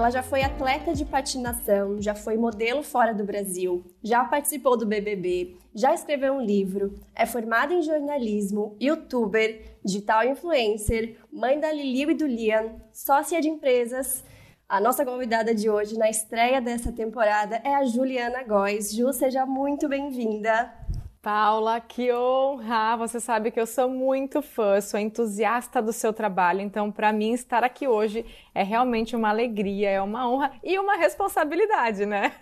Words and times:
Ela 0.00 0.08
já 0.08 0.22
foi 0.22 0.42
atleta 0.42 0.94
de 0.94 1.04
patinação, 1.04 2.00
já 2.00 2.14
foi 2.14 2.38
modelo 2.38 2.82
fora 2.82 3.12
do 3.12 3.22
Brasil, 3.22 3.84
já 4.02 4.24
participou 4.24 4.74
do 4.74 4.86
BBB, 4.86 5.58
já 5.74 5.92
escreveu 5.92 6.32
um 6.32 6.40
livro, 6.40 6.98
é 7.14 7.26
formada 7.26 7.74
em 7.74 7.82
jornalismo, 7.82 8.74
youtuber, 8.80 9.76
digital 9.84 10.24
influencer, 10.24 11.18
mãe 11.30 11.60
da 11.60 11.70
Liliu 11.70 12.12
e 12.12 12.14
do 12.14 12.26
Liam, 12.26 12.80
sócia 12.90 13.42
de 13.42 13.50
empresas. 13.50 14.24
A 14.66 14.80
nossa 14.80 15.04
convidada 15.04 15.54
de 15.54 15.68
hoje 15.68 15.98
na 15.98 16.08
estreia 16.08 16.62
dessa 16.62 16.90
temporada 16.90 17.60
é 17.62 17.74
a 17.74 17.84
Juliana 17.84 18.42
Góes. 18.42 18.94
Ju, 18.94 19.12
seja 19.12 19.44
muito 19.44 19.86
bem-vinda. 19.86 20.79
Paula, 21.22 21.82
que 21.82 22.10
honra! 22.10 22.96
Você 22.96 23.20
sabe 23.20 23.50
que 23.50 23.60
eu 23.60 23.66
sou 23.66 23.90
muito 23.90 24.40
fã, 24.40 24.80
sou 24.80 24.98
entusiasta 24.98 25.82
do 25.82 25.92
seu 25.92 26.14
trabalho, 26.14 26.62
então 26.62 26.90
para 26.90 27.12
mim 27.12 27.34
estar 27.34 27.62
aqui 27.62 27.86
hoje 27.86 28.24
é 28.54 28.62
realmente 28.62 29.14
uma 29.14 29.28
alegria, 29.28 29.90
é 29.90 30.00
uma 30.00 30.26
honra 30.26 30.52
e 30.64 30.78
uma 30.78 30.96
responsabilidade, 30.96 32.06
né? 32.06 32.32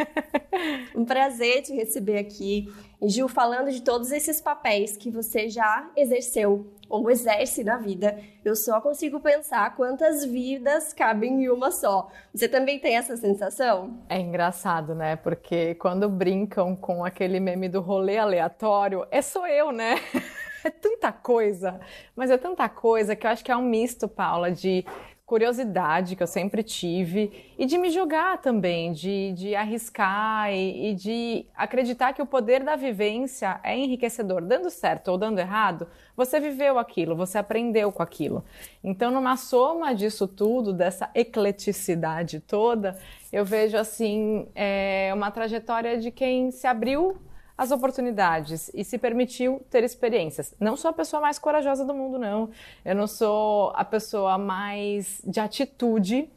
um 0.95 1.05
prazer 1.05 1.63
te 1.63 1.75
receber 1.75 2.19
aqui. 2.19 2.73
Gil, 3.03 3.27
falando 3.29 3.73
de 3.73 3.83
todos 3.83 4.13
esses 4.13 4.41
papéis 4.41 4.97
que 4.97 5.11
você 5.11 5.49
já 5.49 5.91
exerceu 5.97 6.73
ou 6.89 7.11
exerce 7.11 7.63
na 7.63 7.77
vida, 7.77 8.19
eu 8.45 8.57
só 8.57 8.81
consigo 8.81 9.21
pensar 9.21 9.77
quantas 9.77 10.25
vidas 10.25 10.93
cabem 10.93 11.45
em 11.45 11.49
uma 11.49 11.71
só. 11.71 12.11
Você 12.35 12.49
também 12.49 12.79
tem 12.79 12.97
essa 12.97 13.17
sensação? 13.17 13.99
É 14.09 14.19
engraçado, 14.19 14.95
né? 14.95 15.17
Porque 15.17 15.75
quando 15.75 16.09
brincam 16.09 16.75
com 16.75 17.05
aquele 17.05 17.39
meme 17.39 17.69
do 17.69 17.81
rolê 17.81 18.19
aleatório, 18.19 19.07
é 19.11 19.21
sou 19.21 19.47
eu, 19.47 19.71
né? 19.71 19.97
é 20.65 20.71
tanta 20.71 21.13
coisa, 21.13 21.79
mas 22.17 22.31
é 22.31 22.39
tanta 22.39 22.69
coisa 22.69 23.15
que 23.15 23.27
eu 23.27 23.31
acho 23.31 23.45
que 23.45 23.53
é 23.53 23.57
um 23.57 23.63
misto, 23.63 24.09
Paula, 24.09 24.51
de 24.51 24.85
curiosidade 25.29 26.17
que 26.17 26.23
eu 26.23 26.27
sempre 26.27 26.63
tive 26.63 27.53
e 27.59 27.67
de 27.67 27.77
me 27.77 27.91
jogar 27.91 28.39
também, 28.39 28.95
de, 28.95 29.33
de 29.33 29.55
arriscar 29.55 30.51
e, 30.51 30.89
e, 30.89 30.95
de 30.95 31.45
acreditar 31.55 32.15
que 32.15 32.23
o 32.23 32.27
poder 32.27 32.65
da 32.65 32.77
vivência 32.77 33.61
é 33.63 33.77
enriquecedor. 33.77 34.41
Dando 34.41 34.71
certo 34.71 35.09
ou 35.09 35.19
dando 35.19 35.39
errado, 35.39 35.87
você 36.17 36.41
viveu 36.41 36.79
aquilo, 36.79 37.15
você 37.15 37.37
aprendeu 37.37 37.93
com 37.93 38.03
aquilo. 38.03 38.43
Então, 38.83 39.11
numa 39.11 39.37
soma 39.37 39.95
disso 39.95 40.27
tudo, 40.27 40.73
dessa 40.73 41.11
ecleticidade 41.15 42.41
toda, 42.41 42.99
eu 43.31 43.45
vejo 43.45 43.77
assim 43.77 44.49
é, 44.55 45.11
uma 45.13 45.31
trajetória 45.31 45.99
de 45.99 46.11
quem 46.11 46.51
se 46.51 46.67
abriu 46.67 47.19
as 47.59 47.73
oportunidades 47.73 48.71
e 48.73 48.85
se 48.85 48.97
permitiu 48.97 49.61
ter 49.69 49.83
experiências. 49.83 50.55
Não 50.61 50.77
sou 50.77 50.91
a 50.91 50.95
pessoa 50.95 51.21
mais 51.21 51.41
corajosa 51.41 51.85
do 51.85 51.93
mundo, 51.93 52.17
não. 52.17 52.51
Eu 52.85 52.95
não 52.95 53.09
sou 53.09 53.73
a 53.75 53.85
pessoa 53.85 54.39
mais 54.39 55.21
de 55.25 55.41
atitude, 55.41 56.31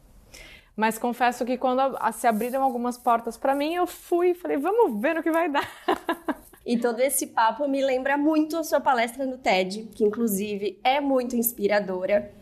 mas 0.76 0.98
confesso 0.98 1.44
que 1.44 1.56
quando 1.56 1.80
se 2.12 2.26
abriram 2.26 2.62
algumas 2.62 2.98
portas 2.98 3.36
para 3.36 3.54
mim, 3.54 3.72
eu 3.74 3.86
fui 3.86 4.30
e 4.30 4.34
falei, 4.34 4.56
vamos 4.56 5.00
ver 5.00 5.14
no 5.14 5.22
que 5.22 5.30
vai 5.30 5.48
dar. 5.48 5.68
E 6.64 6.78
todo 6.78 7.00
esse 7.00 7.28
papo 7.28 7.66
me 7.66 7.84
lembra 7.84 8.16
muito 8.16 8.56
a 8.56 8.62
sua 8.62 8.80
palestra 8.80 9.26
no 9.26 9.36
TED, 9.36 9.88
que 9.94 10.04
inclusive 10.04 10.78
é 10.84 11.00
muito 11.00 11.34
inspiradora. 11.34 12.32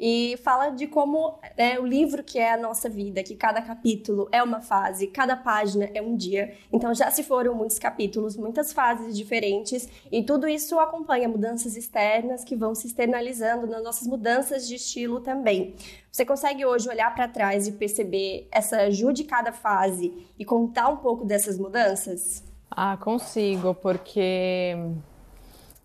E 0.00 0.36
fala 0.42 0.70
de 0.70 0.86
como 0.86 1.38
é 1.56 1.78
o 1.78 1.86
livro 1.86 2.24
que 2.24 2.38
é 2.38 2.52
a 2.52 2.56
nossa 2.56 2.88
vida, 2.88 3.22
que 3.22 3.36
cada 3.36 3.62
capítulo 3.62 4.28
é 4.32 4.42
uma 4.42 4.60
fase, 4.60 5.06
cada 5.06 5.36
página 5.36 5.88
é 5.94 6.02
um 6.02 6.16
dia. 6.16 6.54
Então 6.72 6.92
já 6.94 7.10
se 7.10 7.22
foram 7.22 7.54
muitos 7.54 7.78
capítulos, 7.78 8.36
muitas 8.36 8.72
fases 8.72 9.16
diferentes, 9.16 9.88
e 10.10 10.22
tudo 10.22 10.48
isso 10.48 10.78
acompanha 10.78 11.28
mudanças 11.28 11.76
externas 11.76 12.44
que 12.44 12.56
vão 12.56 12.74
se 12.74 12.86
externalizando 12.86 13.66
nas 13.66 13.82
nossas 13.82 14.08
mudanças 14.08 14.66
de 14.66 14.74
estilo 14.74 15.20
também. 15.20 15.74
Você 16.10 16.24
consegue 16.24 16.66
hoje 16.66 16.88
olhar 16.88 17.14
para 17.14 17.28
trás 17.28 17.68
e 17.68 17.72
perceber 17.72 18.48
essa 18.50 18.78
ajuda 18.78 19.12
de 19.12 19.24
cada 19.24 19.52
fase 19.52 20.26
e 20.38 20.44
contar 20.44 20.88
um 20.88 20.96
pouco 20.96 21.24
dessas 21.24 21.58
mudanças? 21.58 22.44
Ah, 22.70 22.96
consigo, 22.96 23.74
porque 23.74 24.76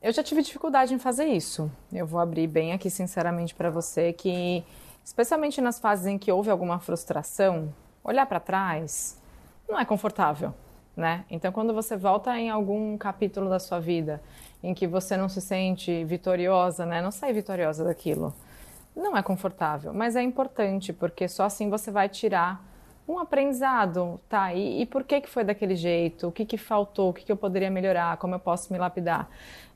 eu 0.01 0.11
já 0.11 0.21
tive 0.21 0.41
dificuldade 0.41 0.93
em 0.93 0.99
fazer 0.99 1.25
isso. 1.25 1.71
Eu 1.91 2.05
vou 2.05 2.19
abrir 2.19 2.45
bem 2.47 2.73
aqui, 2.73 2.89
sinceramente, 2.89 3.55
para 3.55 3.69
você 3.69 4.11
que, 4.11 4.63
especialmente 5.03 5.61
nas 5.61 5.79
fases 5.79 6.05
em 6.05 6.17
que 6.17 6.31
houve 6.31 6.49
alguma 6.49 6.79
frustração, 6.79 7.73
olhar 8.03 8.25
para 8.25 8.39
trás 8.39 9.17
não 9.67 9.79
é 9.79 9.85
confortável, 9.85 10.53
né? 10.95 11.23
Então, 11.29 11.51
quando 11.51 11.73
você 11.73 11.95
volta 11.95 12.37
em 12.37 12.49
algum 12.49 12.97
capítulo 12.97 13.49
da 13.49 13.59
sua 13.59 13.79
vida 13.79 14.21
em 14.61 14.73
que 14.73 14.85
você 14.85 15.15
não 15.15 15.29
se 15.29 15.41
sente 15.41 16.03
vitoriosa, 16.03 16.85
né? 16.85 17.01
Não 17.01 17.11
sai 17.11 17.31
vitoriosa 17.33 17.83
daquilo. 17.83 18.33
Não 18.95 19.17
é 19.17 19.23
confortável, 19.23 19.93
mas 19.93 20.15
é 20.15 20.21
importante 20.21 20.93
porque 20.93 21.27
só 21.27 21.45
assim 21.45 21.69
você 21.69 21.89
vai 21.89 22.07
tirar 22.07 22.63
um 23.07 23.19
aprendizado, 23.19 24.19
tá? 24.29 24.53
E, 24.53 24.81
e, 24.81 24.85
por 24.85 25.03
que 25.03 25.21
que 25.21 25.29
foi 25.29 25.43
daquele 25.43 25.75
jeito? 25.75 26.27
O 26.27 26.31
que 26.31 26.45
que 26.45 26.57
faltou? 26.57 27.09
O 27.09 27.13
que 27.13 27.23
que 27.23 27.31
eu 27.31 27.37
poderia 27.37 27.69
melhorar? 27.69 28.17
Como 28.17 28.35
eu 28.35 28.39
posso 28.39 28.71
me 28.71 28.79
lapidar? 28.79 29.29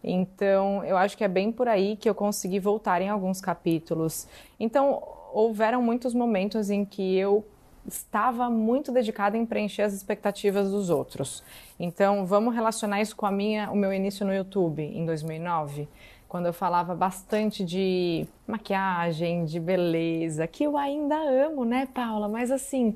Então, 0.03 0.83
eu 0.85 0.95
acho 0.95 1.17
que 1.17 1.23
é 1.23 1.27
bem 1.27 1.51
por 1.51 1.67
aí 1.67 1.97
que 1.97 2.09
eu 2.09 2.15
consegui 2.15 2.59
voltar 2.59 3.01
em 3.01 3.09
alguns 3.09 3.41
capítulos. 3.41 4.27
Então, 4.59 5.03
houveram 5.33 5.81
muitos 5.81 6.13
momentos 6.13 6.69
em 6.69 6.85
que 6.85 7.17
eu 7.17 7.45
estava 7.85 8.49
muito 8.49 8.91
dedicada 8.91 9.37
em 9.37 9.45
preencher 9.45 9.81
as 9.81 9.93
expectativas 9.93 10.71
dos 10.71 10.89
outros. 10.89 11.43
Então, 11.79 12.25
vamos 12.25 12.53
relacionar 12.53 13.01
isso 13.01 13.15
com 13.15 13.25
a 13.25 13.31
minha, 13.31 13.71
o 13.71 13.75
meu 13.75 13.93
início 13.93 14.25
no 14.25 14.33
YouTube 14.33 14.81
em 14.81 15.05
2009 15.05 15.87
quando 16.27 16.47
eu 16.47 16.53
falava 16.53 16.93
bastante 16.93 17.63
de 17.63 18.27
maquiagem, 18.45 19.45
de 19.45 19.59
beleza, 19.59 20.45
que 20.45 20.63
eu 20.63 20.77
ainda 20.77 21.15
amo, 21.15 21.63
né, 21.63 21.87
Paula? 21.93 22.27
Mas 22.27 22.51
assim, 22.51 22.95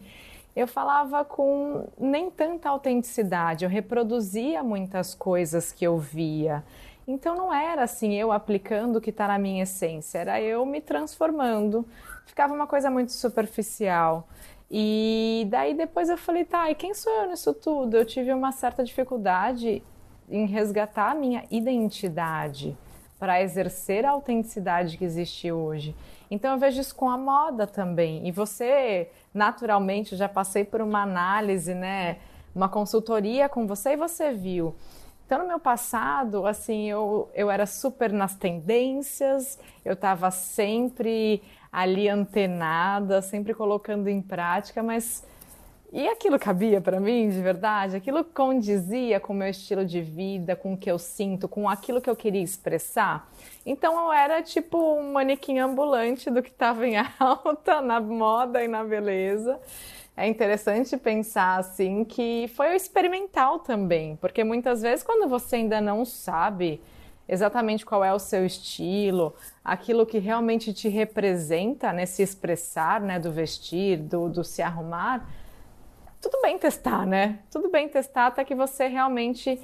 eu 0.55 0.67
falava 0.67 1.23
com 1.23 1.87
nem 1.97 2.29
tanta 2.29 2.69
autenticidade, 2.69 3.63
eu 3.63 3.69
reproduzia 3.69 4.61
muitas 4.61 5.15
coisas 5.15 5.71
que 5.71 5.85
eu 5.85 5.97
via. 5.97 6.63
Então 7.07 7.35
não 7.35 7.53
era 7.53 7.83
assim 7.83 8.13
eu 8.13 8.31
aplicando 8.31 8.97
o 8.97 9.01
que 9.01 9.09
está 9.09 9.27
na 9.27 9.39
minha 9.39 9.63
essência, 9.63 10.19
era 10.19 10.41
eu 10.41 10.65
me 10.65 10.81
transformando. 10.81 11.85
Ficava 12.25 12.53
uma 12.53 12.67
coisa 12.67 12.91
muito 12.91 13.13
superficial. 13.13 14.27
E 14.69 15.47
daí 15.49 15.73
depois 15.73 16.09
eu 16.09 16.17
falei, 16.17 16.45
tá, 16.45 16.69
e 16.69 16.75
quem 16.75 16.93
sou 16.93 17.11
eu 17.11 17.29
nisso 17.29 17.53
tudo? 17.53 17.97
Eu 17.97 18.05
tive 18.05 18.33
uma 18.33 18.51
certa 18.51 18.83
dificuldade 18.83 19.83
em 20.29 20.45
resgatar 20.45 21.11
a 21.11 21.15
minha 21.15 21.43
identidade 21.49 22.77
para 23.21 23.39
exercer 23.39 24.03
a 24.03 24.09
autenticidade 24.09 24.97
que 24.97 25.05
existe 25.05 25.51
hoje. 25.51 25.95
Então 26.31 26.53
eu 26.53 26.57
vejo 26.57 26.81
isso 26.81 26.95
com 26.95 27.07
a 27.07 27.15
moda 27.15 27.67
também. 27.67 28.27
E 28.27 28.31
você, 28.31 29.11
naturalmente, 29.31 30.15
já 30.15 30.27
passei 30.27 30.63
por 30.63 30.81
uma 30.81 31.03
análise, 31.03 31.75
né, 31.75 32.17
uma 32.55 32.67
consultoria 32.67 33.47
com 33.47 33.67
você 33.67 33.91
e 33.91 33.95
você 33.95 34.31
viu. 34.31 34.73
Então, 35.23 35.37
no 35.37 35.47
meu 35.47 35.59
passado, 35.59 36.47
assim, 36.47 36.89
eu, 36.89 37.29
eu 37.35 37.51
era 37.51 37.67
super 37.67 38.11
nas 38.11 38.33
tendências, 38.33 39.59
eu 39.85 39.93
estava 39.93 40.31
sempre 40.31 41.43
ali 41.71 42.09
antenada, 42.09 43.21
sempre 43.21 43.53
colocando 43.53 44.07
em 44.07 44.19
prática, 44.19 44.81
mas 44.81 45.23
e 45.91 46.07
aquilo 46.07 46.39
cabia 46.39 46.79
para 46.79 46.99
mim 47.01 47.29
de 47.29 47.41
verdade? 47.41 47.97
Aquilo 47.97 48.23
condizia 48.23 49.19
com 49.19 49.33
o 49.33 49.35
meu 49.35 49.49
estilo 49.49 49.85
de 49.85 50.01
vida, 50.01 50.55
com 50.55 50.73
o 50.73 50.77
que 50.77 50.89
eu 50.89 50.97
sinto, 50.97 51.49
com 51.49 51.67
aquilo 51.67 51.99
que 51.99 52.09
eu 52.09 52.15
queria 52.15 52.41
expressar? 52.41 53.29
Então 53.65 54.05
eu 54.05 54.13
era 54.13 54.41
tipo 54.41 54.77
um 54.77 55.11
manequim 55.11 55.59
ambulante 55.59 56.29
do 56.29 56.41
que 56.41 56.49
estava 56.49 56.87
em 56.87 56.95
alta, 57.19 57.81
na 57.81 57.99
moda 57.99 58.63
e 58.63 58.69
na 58.69 58.85
beleza. 58.85 59.59
É 60.15 60.27
interessante 60.27 60.95
pensar 60.95 61.57
assim 61.57 62.05
que 62.05 62.49
foi 62.55 62.69
o 62.71 62.73
experimental 62.73 63.59
também, 63.59 64.15
porque 64.15 64.43
muitas 64.43 64.81
vezes 64.81 65.03
quando 65.03 65.27
você 65.27 65.57
ainda 65.57 65.81
não 65.81 66.05
sabe 66.05 66.81
exatamente 67.27 67.85
qual 67.85 68.03
é 68.03 68.13
o 68.13 68.19
seu 68.19 68.45
estilo, 68.45 69.33
aquilo 69.63 70.05
que 70.05 70.19
realmente 70.19 70.73
te 70.73 70.89
representa 70.89 71.93
nesse 71.93 72.21
expressar, 72.21 72.99
né, 72.99 73.19
do 73.19 73.31
vestir, 73.31 73.97
do, 73.97 74.27
do 74.27 74.43
se 74.43 74.61
arrumar, 74.61 75.27
tudo 76.21 76.39
bem 76.41 76.57
testar, 76.57 77.05
né? 77.05 77.39
Tudo 77.49 77.69
bem 77.69 77.89
testar 77.89 78.27
até 78.27 78.43
que 78.45 78.55
você 78.55 78.87
realmente 78.87 79.59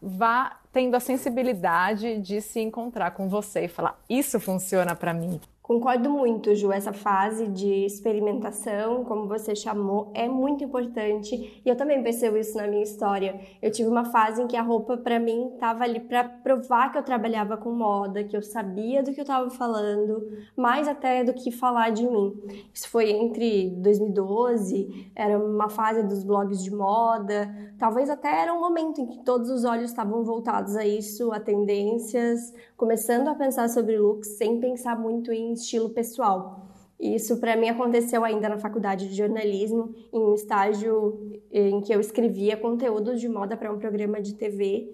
vá 0.00 0.56
tendo 0.72 0.94
a 0.94 1.00
sensibilidade 1.00 2.18
de 2.18 2.40
se 2.40 2.60
encontrar 2.60 3.10
com 3.10 3.28
você 3.28 3.64
e 3.64 3.68
falar: 3.68 3.98
isso 4.08 4.38
funciona 4.38 4.94
para 4.94 5.12
mim. 5.12 5.40
Concordo 5.66 6.08
muito, 6.08 6.54
Ju. 6.54 6.70
Essa 6.70 6.92
fase 6.92 7.48
de 7.48 7.84
experimentação, 7.84 9.02
como 9.04 9.26
você 9.26 9.52
chamou, 9.56 10.12
é 10.14 10.28
muito 10.28 10.62
importante 10.62 11.60
e 11.64 11.68
eu 11.68 11.74
também 11.74 12.00
percebo 12.04 12.36
isso 12.36 12.56
na 12.56 12.68
minha 12.68 12.84
história. 12.84 13.40
Eu 13.60 13.72
tive 13.72 13.88
uma 13.88 14.04
fase 14.04 14.40
em 14.40 14.46
que 14.46 14.56
a 14.56 14.62
roupa, 14.62 14.96
para 14.96 15.18
mim, 15.18 15.50
estava 15.54 15.82
ali 15.82 15.98
para 15.98 16.22
provar 16.22 16.92
que 16.92 16.98
eu 16.98 17.02
trabalhava 17.02 17.56
com 17.56 17.72
moda, 17.72 18.22
que 18.22 18.36
eu 18.36 18.42
sabia 18.42 19.02
do 19.02 19.12
que 19.12 19.18
eu 19.18 19.22
estava 19.22 19.50
falando, 19.50 20.28
mais 20.56 20.86
até 20.86 21.24
do 21.24 21.34
que 21.34 21.50
falar 21.50 21.90
de 21.90 22.06
mim. 22.08 22.32
Isso 22.72 22.88
foi 22.88 23.10
entre 23.10 23.70
2012, 23.70 25.10
era 25.16 25.36
uma 25.36 25.68
fase 25.68 26.04
dos 26.04 26.22
blogs 26.22 26.62
de 26.62 26.70
moda, 26.70 27.52
talvez 27.76 28.08
até 28.08 28.42
era 28.42 28.54
um 28.54 28.60
momento 28.60 29.00
em 29.00 29.06
que 29.06 29.18
todos 29.24 29.50
os 29.50 29.64
olhos 29.64 29.90
estavam 29.90 30.22
voltados 30.22 30.76
a 30.76 30.86
isso, 30.86 31.32
a 31.32 31.40
tendências, 31.40 32.54
começando 32.76 33.26
a 33.26 33.34
pensar 33.34 33.68
sobre 33.68 33.98
looks 33.98 34.36
sem 34.36 34.60
pensar 34.60 34.96
muito 34.96 35.32
em 35.32 35.55
estilo 35.60 35.90
pessoal. 35.90 36.66
Isso 36.98 37.38
para 37.38 37.56
mim 37.56 37.68
aconteceu 37.68 38.24
ainda 38.24 38.48
na 38.48 38.58
faculdade 38.58 39.08
de 39.08 39.14
jornalismo, 39.14 39.94
em 40.12 40.18
um 40.18 40.34
estágio 40.34 41.38
em 41.52 41.80
que 41.82 41.94
eu 41.94 42.00
escrevia 42.00 42.56
conteúdos 42.56 43.20
de 43.20 43.28
moda 43.28 43.56
para 43.56 43.72
um 43.72 43.78
programa 43.78 44.20
de 44.20 44.34
TV. 44.34 44.90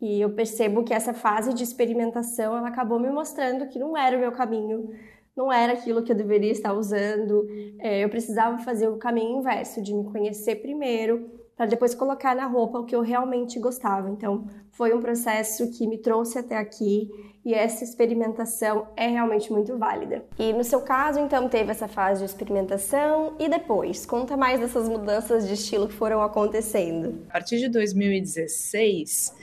E 0.00 0.20
eu 0.20 0.30
percebo 0.30 0.84
que 0.84 0.94
essa 0.94 1.12
fase 1.12 1.52
de 1.52 1.62
experimentação 1.62 2.56
ela 2.56 2.68
acabou 2.68 2.98
me 2.98 3.10
mostrando 3.10 3.68
que 3.68 3.78
não 3.78 3.96
era 3.96 4.16
o 4.16 4.20
meu 4.20 4.32
caminho, 4.32 4.90
não 5.36 5.52
era 5.52 5.72
aquilo 5.72 6.02
que 6.02 6.12
eu 6.12 6.16
deveria 6.16 6.52
estar 6.52 6.72
usando. 6.74 7.46
É, 7.78 8.04
eu 8.04 8.08
precisava 8.08 8.58
fazer 8.58 8.88
o 8.88 8.96
caminho 8.96 9.38
inverso, 9.38 9.82
de 9.82 9.94
me 9.94 10.04
conhecer 10.04 10.56
primeiro, 10.56 11.28
para 11.56 11.66
depois 11.66 11.94
colocar 11.94 12.34
na 12.34 12.46
roupa 12.46 12.78
o 12.78 12.84
que 12.84 12.94
eu 12.94 13.02
realmente 13.02 13.58
gostava. 13.58 14.10
Então, 14.10 14.46
foi 14.70 14.94
um 14.94 15.00
processo 15.00 15.70
que 15.70 15.86
me 15.86 15.98
trouxe 15.98 16.38
até 16.38 16.56
aqui 16.56 17.10
e 17.44 17.52
essa 17.52 17.84
experimentação 17.84 18.88
é 18.96 19.08
realmente 19.08 19.52
muito 19.52 19.76
válida. 19.76 20.24
E 20.38 20.52
no 20.52 20.64
seu 20.64 20.80
caso, 20.80 21.18
então, 21.18 21.48
teve 21.48 21.70
essa 21.70 21.88
fase 21.88 22.20
de 22.20 22.26
experimentação 22.26 23.36
e 23.38 23.48
depois, 23.48 24.06
conta 24.06 24.36
mais 24.36 24.60
dessas 24.60 24.88
mudanças 24.88 25.46
de 25.46 25.54
estilo 25.54 25.88
que 25.88 25.94
foram 25.94 26.22
acontecendo. 26.22 27.22
A 27.28 27.32
partir 27.32 27.58
de 27.58 27.68
2016, 27.68 29.34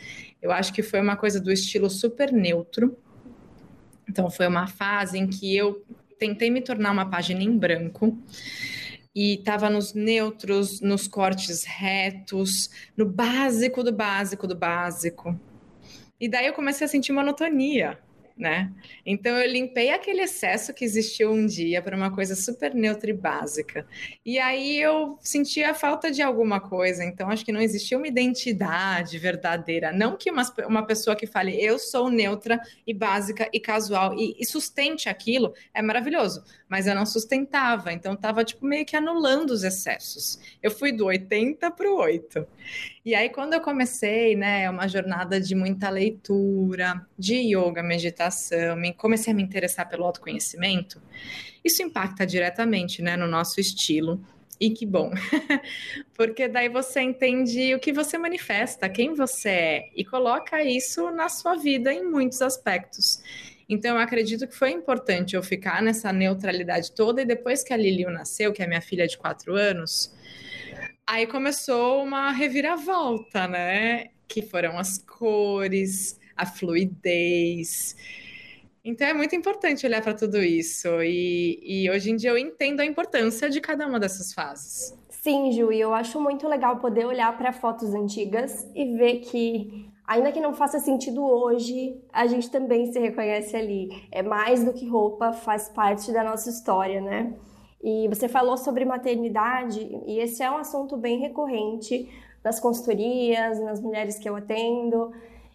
eu 0.41 0.51
acho 0.51 0.73
que 0.73 0.81
foi 0.81 1.01
uma 1.01 1.15
coisa 1.15 1.39
do 1.39 1.51
estilo 1.51 1.89
super 1.89 2.31
neutro. 2.31 2.97
Então, 4.09 4.29
foi 4.29 4.47
uma 4.47 4.65
fase 4.65 5.19
em 5.19 5.27
que 5.27 5.55
eu 5.55 5.83
tentei 6.17 6.49
me 6.49 6.61
tornar 6.61 6.91
uma 6.91 7.09
página 7.09 7.43
em 7.43 7.55
branco 7.55 8.17
e 9.15 9.35
estava 9.35 9.69
nos 9.69 9.93
neutros, 9.93 10.81
nos 10.81 11.07
cortes 11.07 11.63
retos, 11.63 12.69
no 12.95 13.05
básico 13.05 13.83
do 13.83 13.91
básico 13.91 14.47
do 14.47 14.55
básico. 14.55 15.39
E 16.19 16.27
daí 16.27 16.47
eu 16.47 16.53
comecei 16.53 16.85
a 16.85 16.87
sentir 16.89 17.11
monotonia 17.11 17.97
né? 18.39 18.71
Então 19.05 19.37
eu 19.37 19.51
limpei 19.51 19.89
aquele 19.89 20.21
excesso 20.21 20.73
que 20.73 20.85
existiu 20.85 21.29
um 21.29 21.45
dia 21.45 21.81
para 21.81 21.95
uma 21.95 22.09
coisa 22.09 22.35
super 22.35 22.73
neutra 22.73 23.09
e 23.09 23.13
básica. 23.13 23.85
E 24.25 24.39
aí 24.39 24.79
eu 24.79 25.19
sentia 25.21 25.71
a 25.71 25.73
falta 25.73 26.09
de 26.09 26.21
alguma 26.21 26.61
coisa, 26.61 27.03
então 27.03 27.29
acho 27.29 27.43
que 27.43 27.51
não 27.51 27.59
existia 27.59 27.97
uma 27.97 28.07
identidade 28.07 29.19
verdadeira. 29.19 29.91
Não 29.91 30.15
que 30.15 30.31
uma, 30.31 30.43
uma 30.65 30.85
pessoa 30.85 31.17
que 31.17 31.27
fale 31.27 31.53
eu 31.61 31.77
sou 31.77 32.09
neutra 32.09 32.61
e 32.87 32.93
básica 32.93 33.49
e 33.51 33.59
casual 33.59 34.17
e, 34.17 34.37
e 34.39 34.45
sustente 34.45 35.09
aquilo 35.09 35.53
é 35.73 35.81
maravilhoso, 35.81 36.41
mas 36.69 36.85
eu 36.85 36.93
não 36.93 37.05
sustentava, 37.05 37.91
então 37.91 38.13
estava 38.13 38.45
tipo 38.45 38.63
meio 38.65 38.85
que 38.85 38.95
anulando 38.95 39.49
os 39.49 39.63
excessos. 39.63 40.39
Eu 40.61 40.69
fui 40.69 40.91
do 40.91 41.05
80 41.05 41.71
para 41.71 41.91
o 41.91 41.97
8. 41.97 42.47
E 43.03 43.15
aí, 43.15 43.29
quando 43.29 43.53
eu 43.55 43.61
comecei, 43.61 44.35
né, 44.35 44.63
é 44.63 44.69
uma 44.69 44.87
jornada 44.87 45.41
de 45.41 45.55
muita 45.55 45.89
leitura, 45.89 47.03
de 47.17 47.35
yoga, 47.55 47.81
meditação, 47.81 48.77
comecei 48.95 49.33
a 49.33 49.35
me 49.35 49.41
interessar 49.41 49.89
pelo 49.89 50.05
autoconhecimento, 50.05 51.01
isso 51.65 51.81
impacta 51.81 52.25
diretamente, 52.25 53.01
né, 53.01 53.17
no 53.17 53.27
nosso 53.27 53.59
estilo. 53.59 54.21
E 54.61 54.71
que 54.71 54.85
bom, 54.85 55.09
porque 56.13 56.49
daí 56.49 56.67
você 56.67 56.99
entende 56.99 57.73
o 57.73 57.79
que 57.79 57.93
você 57.93 58.17
manifesta, 58.17 58.89
quem 58.89 59.13
você 59.13 59.49
é, 59.49 59.89
e 59.95 60.03
coloca 60.03 60.61
isso 60.61 61.09
na 61.11 61.29
sua 61.29 61.55
vida 61.55 61.93
em 61.93 62.03
muitos 62.03 62.41
aspectos. 62.41 63.23
Então, 63.69 63.95
eu 63.95 64.01
acredito 64.01 64.47
que 64.47 64.55
foi 64.55 64.71
importante 64.71 65.35
eu 65.35 65.43
ficar 65.43 65.81
nessa 65.81 66.11
neutralidade 66.11 66.91
toda, 66.91 67.21
e 67.21 67.25
depois 67.25 67.63
que 67.63 67.71
a 67.71 67.77
Liliu 67.77 68.09
nasceu, 68.09 68.51
que 68.51 68.63
é 68.63 68.67
minha 68.67 68.81
filha 68.81 69.07
de 69.07 69.17
quatro 69.17 69.55
anos, 69.55 70.11
Aí 71.09 71.25
começou 71.25 72.03
uma 72.03 72.31
reviravolta, 72.31 73.47
né? 73.47 74.09
Que 74.27 74.43
foram 74.43 74.77
as 74.77 74.99
cores, 74.99 76.19
a 76.37 76.45
fluidez. 76.45 77.95
Então 78.85 79.07
é 79.07 79.13
muito 79.15 79.35
importante 79.35 79.87
olhar 79.87 80.03
para 80.03 80.13
tudo 80.13 80.37
isso. 80.37 80.87
E, 81.01 81.59
e, 81.63 81.89
hoje 81.89 82.11
em 82.11 82.15
dia 82.15 82.29
eu 82.29 82.37
entendo 82.37 82.81
a 82.81 82.85
importância 82.85 83.49
de 83.49 83.59
cada 83.59 83.87
uma 83.87 83.99
dessas 83.99 84.31
fases. 84.31 84.95
Sim, 85.09 85.51
Ju, 85.51 85.71
e 85.71 85.81
eu 85.81 85.95
acho 85.95 86.21
muito 86.21 86.47
legal 86.47 86.77
poder 86.77 87.07
olhar 87.07 87.35
para 87.35 87.51
fotos 87.51 87.91
antigas 87.95 88.67
e 88.75 88.95
ver 88.95 89.21
que, 89.21 89.89
ainda 90.09 90.31
que 90.31 90.41
não 90.41 90.55
faça 90.55 90.79
sentido 90.79 91.23
hoje, 91.23 91.95
a 92.11 92.25
gente 92.25 92.49
também 92.49 92.91
se 92.91 92.97
reconhece 92.97 93.55
ali. 93.55 93.89
É 94.11 94.23
mais 94.23 94.65
do 94.65 94.73
que 94.73 94.87
roupa, 94.87 95.31
faz 95.31 95.69
parte 95.69 96.11
da 96.11 96.23
nossa 96.23 96.49
história, 96.49 96.99
né? 96.99 97.35
E 97.79 98.07
você 98.07 98.27
falou 98.27 98.57
sobre 98.57 98.83
maternidade, 98.83 99.79
e 100.07 100.17
esse 100.17 100.41
é 100.41 100.49
um 100.49 100.57
assunto 100.57 100.97
bem 100.97 101.19
recorrente 101.19 102.09
nas 102.43 102.59
consultorias, 102.59 103.59
nas 103.59 103.79
mulheres 103.79 104.17
que 104.17 104.27
eu 104.27 104.35
atendo. 104.35 105.11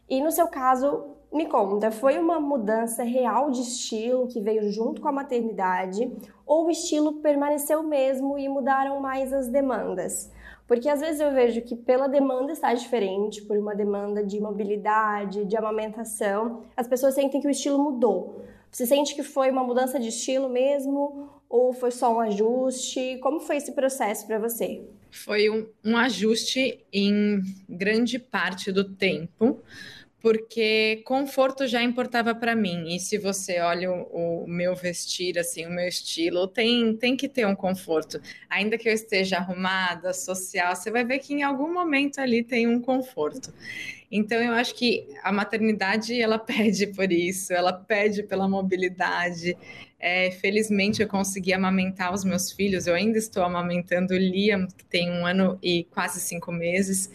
E 0.09 0.23
no 0.23 0.31
seu 0.31 0.47
caso, 0.47 1.05
me 1.33 1.47
conta, 1.47 1.91
foi 1.91 2.17
uma 2.17 2.39
mudança 2.39 3.03
real 3.03 3.51
de 3.51 3.61
estilo 3.61 4.29
que 4.29 4.41
veio 4.41 4.71
junto 4.71 5.03
com 5.03 5.09
a 5.09 5.12
maternidade, 5.12 6.17
ou 6.47 6.67
o 6.67 6.71
estilo 6.71 7.15
permaneceu 7.15 7.83
mesmo 7.83 8.39
e 8.39 8.49
mudaram 8.49 9.01
mais 9.01 9.33
as 9.33 9.49
demandas? 9.49 10.31
Porque 10.67 10.89
às 10.89 11.01
vezes 11.01 11.21
eu 11.21 11.33
vejo 11.33 11.61
que 11.63 11.77
pela 11.77 12.09
demanda 12.09 12.53
está 12.53 12.73
diferente, 12.73 13.43
por 13.43 13.57
uma 13.59 13.75
demanda 13.75 14.25
de 14.25 14.41
mobilidade, 14.41 15.45
de 15.45 15.57
amamentação, 15.57 16.63
as 16.77 16.89
pessoas 16.89 17.15
sentem 17.15 17.41
que 17.41 17.47
o 17.47 17.51
estilo 17.51 17.79
mudou. 17.79 18.43
Você 18.71 18.87
sente 18.87 19.15
que 19.15 19.23
foi 19.23 19.51
uma 19.51 19.63
mudança 19.63 20.01
de 20.01 20.09
estilo 20.09 20.49
mesmo 20.49 21.31
ou 21.49 21.73
foi 21.73 21.91
só 21.91 22.13
um 22.13 22.21
ajuste? 22.21 23.19
Como 23.23 23.39
foi 23.41 23.59
esse 23.59 23.73
processo 23.73 24.27
para 24.27 24.39
você? 24.39 24.83
Foi 25.11 25.49
um, 25.49 25.69
um 25.85 25.97
ajuste 25.97 26.85
em 26.93 27.41
grande 27.69 28.19
parte 28.19 28.73
do 28.73 28.83
tempo, 28.83 29.61
porque 30.25 31.03
conforto 31.05 31.67
já 31.67 31.82
importava 31.82 32.35
para 32.35 32.56
mim. 32.56 32.97
E 32.97 32.99
se 32.99 33.19
você 33.19 33.61
olha 33.61 33.93
o, 33.93 34.44
o, 34.44 34.49
meu 34.49 34.75
vestir, 34.75 35.38
assim, 35.38 35.67
o 35.67 35.71
meu 35.71 35.87
estilo, 35.87 36.49
tem, 36.49 36.97
tem 36.97 37.15
que 37.15 37.29
ter 37.29 37.47
um 37.47 37.55
conforto. 37.55 38.19
Ainda 38.49 38.79
que 38.79 38.88
eu 38.88 38.93
esteja 38.94 39.37
arrumada, 39.37 40.15
social, 40.15 40.75
você 40.75 40.91
vai 40.91 41.05
ver 41.05 41.19
que 41.19 41.35
em 41.35 41.43
algum 41.43 41.71
momento 41.71 42.21
ali 42.23 42.43
tem 42.43 42.67
um 42.67 42.81
conforto. 42.81 43.53
Então 44.11 44.41
eu 44.41 44.55
acho 44.55 44.75
que 44.75 45.06
a 45.23 45.31
maternidade 45.31 46.19
ela 46.19 46.38
pede 46.41 46.87
por 46.87 47.12
isso, 47.12 47.53
ela 47.53 47.75
pede 47.75 48.23
pela 48.23 48.49
mobilidade. 48.49 49.55
É, 50.06 50.31
felizmente 50.32 51.01
eu 51.01 51.08
consegui 51.08 51.55
amamentar 51.55 52.13
os 52.13 52.25
meus 52.25 52.53
filhos. 52.53 52.87
Eu 52.87 52.94
ainda 52.94 53.17
estou 53.17 53.43
amamentando 53.43 54.13
o 54.13 54.19
Liam, 54.19 54.69
que 54.69 54.84
tem 54.84 55.11
um 55.11 55.25
ano 55.25 55.58
e 55.63 55.84
quase 55.84 56.20
cinco 56.20 56.53
meses. 56.53 57.11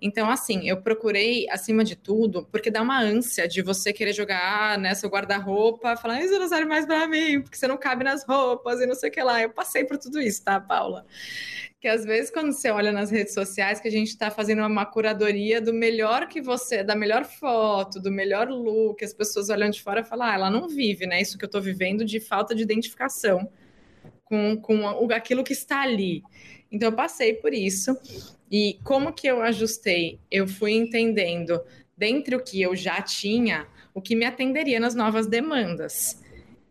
Então, 0.00 0.28
assim, 0.28 0.68
eu 0.68 0.82
procurei, 0.82 1.48
acima 1.48 1.84
de 1.84 1.94
tudo, 1.94 2.44
porque 2.50 2.68
dá 2.68 2.82
uma 2.82 3.00
ânsia 3.00 3.46
de 3.46 3.62
você 3.62 3.92
querer 3.92 4.12
jogar 4.12 4.76
né, 4.76 4.92
seu 4.92 5.08
guarda-roupa, 5.08 5.96
falar, 5.96 6.20
isso 6.20 6.36
não 6.36 6.48
serve 6.48 6.64
mais 6.64 6.84
para 6.84 7.06
mim, 7.06 7.40
porque 7.42 7.56
você 7.56 7.68
não 7.68 7.76
cabe 7.76 8.02
nas 8.02 8.24
roupas 8.24 8.80
e 8.80 8.86
não 8.86 8.96
sei 8.96 9.08
o 9.08 9.12
que 9.12 9.22
lá. 9.22 9.40
Eu 9.40 9.50
passei 9.50 9.84
por 9.84 9.96
tudo 9.96 10.20
isso, 10.20 10.42
tá, 10.42 10.58
Paula? 10.58 11.06
Que 11.82 11.88
às 11.88 12.04
vezes 12.04 12.30
quando 12.30 12.52
você 12.52 12.70
olha 12.70 12.92
nas 12.92 13.10
redes 13.10 13.34
sociais 13.34 13.80
que 13.80 13.88
a 13.88 13.90
gente 13.90 14.06
está 14.06 14.30
fazendo 14.30 14.64
uma 14.64 14.86
curadoria 14.86 15.60
do 15.60 15.74
melhor 15.74 16.28
que 16.28 16.40
você, 16.40 16.84
da 16.84 16.94
melhor 16.94 17.24
foto, 17.24 17.98
do 17.98 18.08
melhor 18.08 18.48
look, 18.48 19.04
as 19.04 19.12
pessoas 19.12 19.50
olham 19.50 19.68
de 19.68 19.82
fora 19.82 20.04
falam, 20.04 20.28
ah, 20.28 20.34
ela 20.34 20.48
não 20.48 20.68
vive, 20.68 21.06
né? 21.08 21.20
Isso 21.20 21.36
que 21.36 21.44
eu 21.44 21.48
estou 21.48 21.60
vivendo 21.60 22.04
de 22.04 22.20
falta 22.20 22.54
de 22.54 22.62
identificação 22.62 23.50
com, 24.22 24.56
com 24.58 24.86
aquilo 25.12 25.42
que 25.42 25.52
está 25.52 25.82
ali. 25.82 26.22
Então 26.70 26.90
eu 26.90 26.94
passei 26.94 27.34
por 27.34 27.52
isso. 27.52 27.98
E 28.48 28.78
como 28.84 29.12
que 29.12 29.26
eu 29.26 29.42
ajustei? 29.42 30.20
Eu 30.30 30.46
fui 30.46 30.70
entendendo, 30.70 31.60
dentre 31.98 32.36
o 32.36 32.44
que 32.44 32.62
eu 32.62 32.76
já 32.76 33.02
tinha, 33.02 33.66
o 33.92 34.00
que 34.00 34.14
me 34.14 34.24
atenderia 34.24 34.78
nas 34.78 34.94
novas 34.94 35.26
demandas 35.26 36.21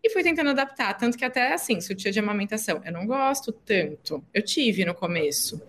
e 0.02 0.10
fui 0.10 0.22
tentando 0.22 0.50
adaptar, 0.50 0.94
tanto 0.94 1.16
que 1.16 1.24
até 1.24 1.52
assim, 1.52 1.80
sutiã 1.80 2.10
de 2.10 2.18
amamentação, 2.18 2.82
eu 2.84 2.92
não 2.92 3.06
gosto 3.06 3.52
tanto. 3.52 4.24
Eu 4.34 4.42
tive 4.42 4.84
no 4.84 4.94
começo, 4.94 5.62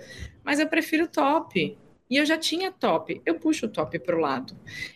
mas 0.43 0.59
eu 0.59 0.67
prefiro 0.67 1.07
top. 1.07 1.77
E 2.09 2.17
eu 2.17 2.25
já 2.25 2.37
tinha 2.37 2.71
top, 2.71 3.21
eu 3.25 3.35
puxo 3.39 3.65
o 3.65 3.69
top 3.69 3.97
para 3.97 4.15
o 4.15 4.19
lado. 4.19 4.55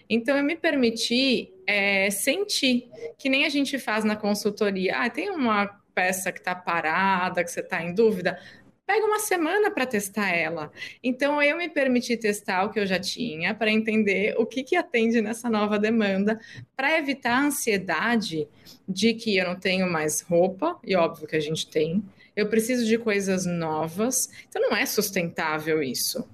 Então 0.10 0.38
eu 0.38 0.44
me 0.44 0.56
permiti 0.56 1.52
é, 1.66 2.12
sentir, 2.12 2.90
que 3.18 3.30
nem 3.30 3.46
a 3.46 3.50
gente 3.50 3.80
faz 3.80 4.04
na 4.04 4.16
consultoria. 4.16 4.98
Ah, 4.98 5.10
tem 5.10 5.30
uma 5.30 5.66
peça 5.96 6.32
que 6.32 6.40
está 6.40 6.54
parada, 6.54 7.44
que 7.44 7.50
você 7.50 7.62
está 7.62 7.82
em 7.82 7.94
dúvida. 7.94 8.40
Pega 8.88 9.06
uma 9.06 9.20
semana 9.20 9.70
para 9.70 9.86
testar 9.86 10.30
ela. 10.30 10.72
Então 11.04 11.44
eu 11.44 11.58
me 11.58 11.68
permiti 11.68 12.16
testar 12.16 12.64
o 12.64 12.70
que 12.72 12.80
eu 12.80 12.86
já 12.88 12.98
tinha 12.98 13.54
para 13.54 13.70
entender 13.70 14.34
o 14.38 14.46
que, 14.46 14.64
que 14.64 14.78
atende 14.78 15.22
nessa 15.22 15.50
nova 15.50 15.78
demanda, 15.78 16.40
para 16.76 16.98
evitar 16.98 17.34
a 17.34 17.46
ansiedade 17.48 18.48
de 18.88 19.14
que 19.14 19.36
eu 19.36 19.46
não 19.46 19.60
tenho 19.60 19.92
mais 19.92 20.22
roupa, 20.22 20.80
e 20.84 20.96
óbvio 20.96 21.28
que 21.28 21.36
a 21.36 21.42
gente 21.42 21.68
tem, 21.68 22.02
eu 22.34 22.48
preciso 22.48 22.86
de 22.86 22.98
coisas 22.98 23.46
novas, 23.46 24.30
então 24.48 24.62
não 24.62 24.76
é 24.76 24.86
sustentável 24.86 25.84
isso. 25.84 26.26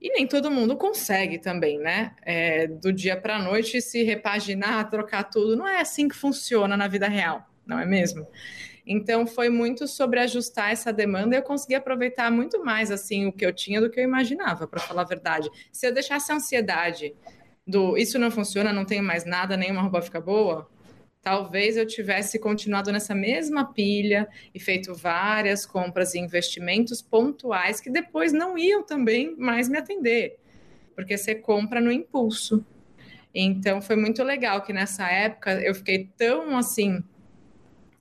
E 0.00 0.08
nem 0.14 0.26
todo 0.26 0.50
mundo 0.50 0.76
consegue 0.76 1.38
também, 1.38 1.78
né? 1.78 2.12
É, 2.22 2.66
do 2.66 2.90
dia 2.90 3.20
para 3.20 3.36
a 3.36 3.42
noite 3.42 3.82
se 3.82 4.02
repaginar, 4.02 4.88
trocar 4.88 5.24
tudo. 5.24 5.54
Não 5.56 5.68
é 5.68 5.78
assim 5.78 6.08
que 6.08 6.16
funciona 6.16 6.74
na 6.74 6.88
vida 6.88 7.06
real, 7.06 7.46
não 7.66 7.78
é 7.78 7.84
mesmo? 7.84 8.26
Então 8.92 9.24
foi 9.24 9.48
muito 9.48 9.86
sobre 9.86 10.18
ajustar 10.18 10.72
essa 10.72 10.92
demanda 10.92 11.36
e 11.36 11.38
eu 11.38 11.44
consegui 11.44 11.76
aproveitar 11.76 12.28
muito 12.28 12.64
mais 12.64 12.90
assim 12.90 13.24
o 13.24 13.32
que 13.32 13.46
eu 13.46 13.52
tinha 13.52 13.80
do 13.80 13.88
que 13.88 14.00
eu 14.00 14.02
imaginava, 14.02 14.66
para 14.66 14.80
falar 14.80 15.02
a 15.02 15.04
verdade. 15.04 15.48
Se 15.70 15.86
eu 15.86 15.94
deixasse 15.94 16.32
a 16.32 16.34
ansiedade 16.34 17.14
do 17.64 17.96
isso 17.96 18.18
não 18.18 18.32
funciona, 18.32 18.72
não 18.72 18.84
tenho 18.84 19.04
mais 19.04 19.24
nada, 19.24 19.56
nenhuma 19.56 19.82
roupa 19.82 20.02
fica 20.02 20.20
boa, 20.20 20.68
talvez 21.22 21.76
eu 21.76 21.86
tivesse 21.86 22.36
continuado 22.40 22.90
nessa 22.90 23.14
mesma 23.14 23.64
pilha 23.72 24.28
e 24.52 24.58
feito 24.58 24.92
várias 24.92 25.64
compras 25.64 26.14
e 26.14 26.18
investimentos 26.18 27.00
pontuais 27.00 27.80
que 27.80 27.90
depois 27.90 28.32
não 28.32 28.58
iam 28.58 28.82
também 28.82 29.36
mais 29.38 29.68
me 29.68 29.78
atender, 29.78 30.36
porque 30.96 31.16
você 31.16 31.32
compra 31.32 31.80
no 31.80 31.92
impulso. 31.92 32.66
Então 33.32 33.80
foi 33.80 33.94
muito 33.94 34.24
legal 34.24 34.62
que 34.62 34.72
nessa 34.72 35.08
época 35.08 35.60
eu 35.62 35.76
fiquei 35.76 36.10
tão 36.16 36.58
assim 36.58 37.04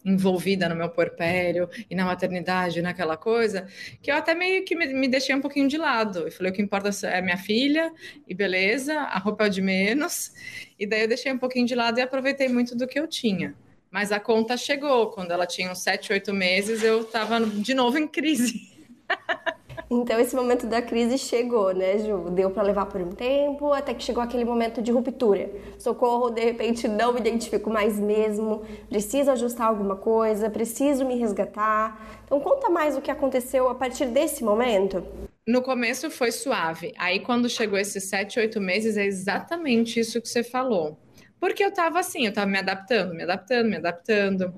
envolvida 0.03 0.69
no 0.69 0.75
meu 0.75 0.89
porpério 0.89 1.69
e 1.89 1.95
na 1.95 2.05
maternidade, 2.05 2.81
naquela 2.81 3.17
coisa, 3.17 3.67
que 4.01 4.09
eu 4.09 4.15
até 4.15 4.33
meio 4.33 4.63
que 4.63 4.75
me, 4.75 4.87
me 4.93 5.07
deixei 5.07 5.35
um 5.35 5.41
pouquinho 5.41 5.67
de 5.67 5.77
lado. 5.77 6.19
Eu 6.19 6.31
falei, 6.31 6.51
o 6.51 6.55
que 6.55 6.61
importa 6.61 6.89
é 7.07 7.21
minha 7.21 7.37
filha, 7.37 7.91
e 8.27 8.33
beleza, 8.33 8.97
a 8.99 9.19
roupa 9.19 9.45
é 9.45 9.49
de 9.49 9.61
menos. 9.61 10.31
E 10.79 10.85
daí 10.85 11.01
eu 11.01 11.07
deixei 11.07 11.31
um 11.31 11.37
pouquinho 11.37 11.65
de 11.65 11.75
lado 11.75 11.99
e 11.99 12.01
aproveitei 12.01 12.47
muito 12.47 12.75
do 12.75 12.87
que 12.87 12.99
eu 12.99 13.07
tinha. 13.07 13.55
Mas 13.91 14.11
a 14.11 14.19
conta 14.19 14.55
chegou. 14.55 15.07
Quando 15.11 15.31
ela 15.31 15.47
tinha 15.47 15.71
uns 15.71 15.79
7, 15.79 16.13
8 16.13 16.33
meses, 16.33 16.83
eu 16.83 17.01
estava 17.01 17.41
de 17.41 17.73
novo 17.73 17.97
em 17.97 18.07
crise. 18.07 18.69
Então 19.89 20.19
esse 20.19 20.36
momento 20.36 20.67
da 20.67 20.81
crise 20.81 21.17
chegou, 21.17 21.74
né, 21.74 21.98
Ju? 22.00 22.29
Deu 22.31 22.51
para 22.51 22.63
levar 22.63 22.86
por 22.86 23.01
um 23.01 23.12
tempo, 23.12 23.71
até 23.74 23.93
que 23.93 24.03
chegou 24.03 24.21
aquele 24.21 24.45
momento 24.45 24.81
de 24.81 24.91
ruptura. 24.91 25.50
Socorro, 25.77 26.29
de 26.29 26.41
repente 26.41 26.88
não 26.88 27.13
me 27.13 27.19
identifico 27.19 27.69
mais 27.69 28.00
mesmo, 28.00 28.63
preciso 28.89 29.31
ajustar 29.31 29.67
alguma 29.67 29.95
coisa, 29.95 30.50
preciso 30.50 31.05
me 31.05 31.15
resgatar. 31.15 32.21
Então 32.25 32.39
conta 32.39 32.69
mais 32.69 32.98
o 32.98 33.01
que 33.01 33.12
aconteceu 33.12 33.69
a 33.69 33.75
partir 33.75 34.05
desse 34.07 34.43
momento. 34.43 35.03
No 35.48 35.62
começo 35.62 36.09
foi 36.12 36.31
suave. 36.31 36.93
Aí 36.98 37.19
quando 37.19 37.50
chegou 37.50 37.77
esses 37.77 38.03
sete, 38.03 38.39
oito 38.39 38.62
meses, 38.62 38.98
é 38.98 39.05
exatamente 39.05 40.00
isso 40.00 40.21
que 40.21 40.29
você 40.29 40.43
falou. 40.43 41.00
Porque 41.39 41.63
eu 41.63 41.74
tava 41.74 42.00
assim, 42.00 42.25
eu 42.25 42.33
tava 42.33 42.48
me 42.48 42.59
adaptando, 42.59 43.13
me 43.13 43.24
adaptando, 43.24 43.69
me 43.69 43.77
adaptando. 43.77 44.53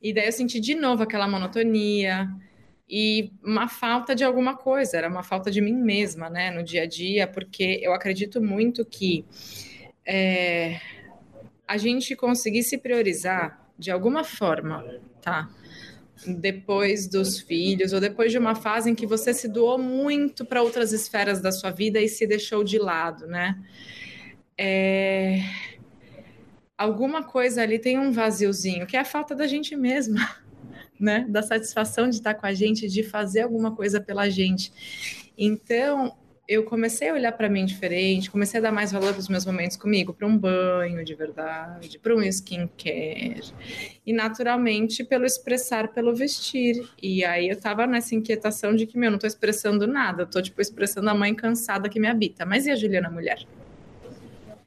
E 0.00 0.12
daí 0.12 0.26
eu 0.26 0.32
senti 0.32 0.60
de 0.60 0.74
novo 0.74 1.02
aquela 1.02 1.26
monotonia 1.26 2.28
e 2.94 3.32
uma 3.42 3.68
falta 3.68 4.14
de 4.14 4.22
alguma 4.22 4.54
coisa, 4.54 4.98
era 4.98 5.08
uma 5.08 5.22
falta 5.22 5.50
de 5.50 5.62
mim 5.62 5.72
mesma, 5.72 6.28
né, 6.28 6.50
no 6.50 6.62
dia 6.62 6.82
a 6.82 6.86
dia, 6.86 7.26
porque 7.26 7.80
eu 7.82 7.94
acredito 7.94 8.38
muito 8.38 8.84
que 8.84 9.24
é, 10.06 10.78
a 11.66 11.78
gente 11.78 12.14
conseguir 12.14 12.62
se 12.62 12.76
priorizar 12.76 13.66
de 13.78 13.90
alguma 13.90 14.24
forma, 14.24 14.84
tá? 15.22 15.48
Depois 16.26 17.08
dos 17.08 17.40
filhos, 17.40 17.94
ou 17.94 18.00
depois 18.00 18.30
de 18.30 18.36
uma 18.36 18.54
fase 18.54 18.90
em 18.90 18.94
que 18.94 19.06
você 19.06 19.32
se 19.32 19.48
doou 19.48 19.78
muito 19.78 20.44
para 20.44 20.62
outras 20.62 20.92
esferas 20.92 21.40
da 21.40 21.50
sua 21.50 21.70
vida 21.70 21.98
e 21.98 22.10
se 22.10 22.26
deixou 22.26 22.62
de 22.62 22.78
lado, 22.78 23.26
né? 23.26 23.58
É... 24.58 25.38
Alguma 26.76 27.22
coisa 27.22 27.62
ali 27.62 27.78
tem 27.78 27.98
um 27.98 28.12
vaziozinho, 28.12 28.86
que 28.86 28.98
é 28.98 29.00
a 29.00 29.04
falta 29.04 29.34
da 29.34 29.46
gente 29.46 29.74
mesma 29.74 30.42
né? 31.02 31.26
Da 31.28 31.42
satisfação 31.42 32.08
de 32.08 32.16
estar 32.16 32.34
com 32.34 32.46
a 32.46 32.54
gente, 32.54 32.88
de 32.88 33.02
fazer 33.02 33.40
alguma 33.40 33.74
coisa 33.74 34.00
pela 34.00 34.30
gente. 34.30 34.72
Então, 35.36 36.16
eu 36.46 36.64
comecei 36.64 37.08
a 37.08 37.14
olhar 37.14 37.32
para 37.32 37.48
mim 37.48 37.64
diferente, 37.64 38.30
comecei 38.30 38.60
a 38.60 38.62
dar 38.62 38.72
mais 38.72 38.92
valor 38.92 39.12
para 39.12 39.20
os 39.20 39.28
meus 39.28 39.44
momentos 39.44 39.76
comigo, 39.76 40.12
para 40.12 40.26
um 40.26 40.36
banho 40.36 41.04
de 41.04 41.14
verdade, 41.14 41.98
para 41.98 42.14
um 42.14 42.22
skincare. 42.22 43.52
E 44.06 44.12
naturalmente 44.12 45.02
pelo 45.02 45.24
expressar, 45.24 45.88
pelo 45.88 46.14
vestir. 46.14 46.88
E 47.02 47.24
aí 47.24 47.48
eu 47.48 47.60
tava 47.60 47.86
nessa 47.86 48.14
inquietação 48.14 48.74
de 48.74 48.86
que, 48.86 48.96
meu, 48.96 49.10
não 49.10 49.18
tô 49.18 49.26
expressando 49.26 49.86
nada, 49.86 50.26
tô 50.26 50.40
tipo 50.40 50.60
expressando 50.60 51.10
a 51.10 51.14
mãe 51.14 51.34
cansada 51.34 51.88
que 51.88 51.98
me 51.98 52.06
habita. 52.06 52.44
Mas 52.44 52.66
e 52.66 52.70
a 52.70 52.76
Juliana 52.76 53.10
mulher? 53.10 53.44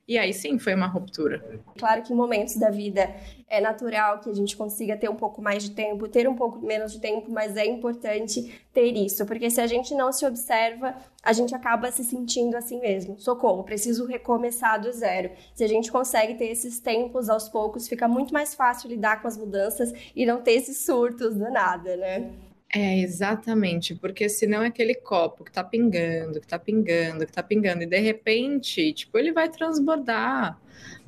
E 0.08 0.20
aí 0.20 0.32
sim 0.34 0.60
foi 0.60 0.76
uma 0.76 0.86
ruptura. 0.86 1.44
Claro 1.78 2.04
que 2.04 2.14
em 2.14 2.16
momentos 2.16 2.56
da 2.58 2.70
vida 2.70 3.10
é 3.50 3.60
natural 3.60 4.20
que 4.20 4.30
a 4.30 4.34
gente 4.34 4.56
consiga 4.56 4.96
ter 4.96 5.10
um 5.10 5.16
pouco 5.16 5.42
mais 5.42 5.64
de 5.64 5.72
tempo, 5.72 6.08
ter 6.08 6.30
um 6.30 6.36
pouco 6.36 6.60
menos 6.60 6.94
de 6.94 7.00
tempo, 7.00 7.32
mas 7.32 7.58
é 7.58 7.66
importante 7.66 8.62
ter 8.72 8.92
isso, 8.92 9.26
porque 9.26 9.50
se 9.50 9.60
a 9.60 9.66
gente 9.66 9.96
não 9.96 10.12
se 10.12 10.24
observa, 10.26 10.96
a 11.24 11.34
gente 11.34 11.56
acaba 11.56 11.92
se 11.92 12.04
sentindo 12.04 12.56
assim 12.56 12.80
mesmo. 12.80 13.20
Socorro, 13.20 13.64
preciso 13.64 14.06
recomeçar 14.06 14.80
do 14.80 14.92
zero. 14.92 15.32
Se 15.56 15.64
a 15.64 15.68
gente 15.68 15.92
consegue 15.92 16.36
ter 16.36 16.52
esses 16.52 16.80
tempos 16.80 17.28
aos 17.28 17.50
poucos, 17.50 17.88
fica 17.88 18.08
muito 18.08 18.32
mais 18.32 18.54
fácil 18.54 18.90
lidar 18.90 19.22
com 19.22 19.28
as 19.28 19.38
mudanças 19.38 19.92
e 20.16 20.24
não 20.24 20.42
ter 20.42 20.54
esses 20.54 20.86
surtos 20.86 21.36
do 21.36 21.50
nada, 21.50 21.98
né? 21.98 22.32
É, 22.78 23.00
exatamente, 23.00 23.96
porque 23.96 24.28
senão 24.28 24.62
é 24.62 24.68
aquele 24.68 24.96
copo 24.96 25.46
que 25.46 25.52
tá 25.52 25.64
pingando, 25.64 26.42
que 26.42 26.48
tá 26.48 26.60
pingando, 26.60 27.26
que 27.26 27.32
tá 27.32 27.42
pingando, 27.42 27.84
e 27.84 27.86
de 27.86 28.00
repente, 28.00 28.92
tipo, 28.92 29.18
ele 29.18 29.32
vai 29.32 29.50
transbordar, 29.50 30.60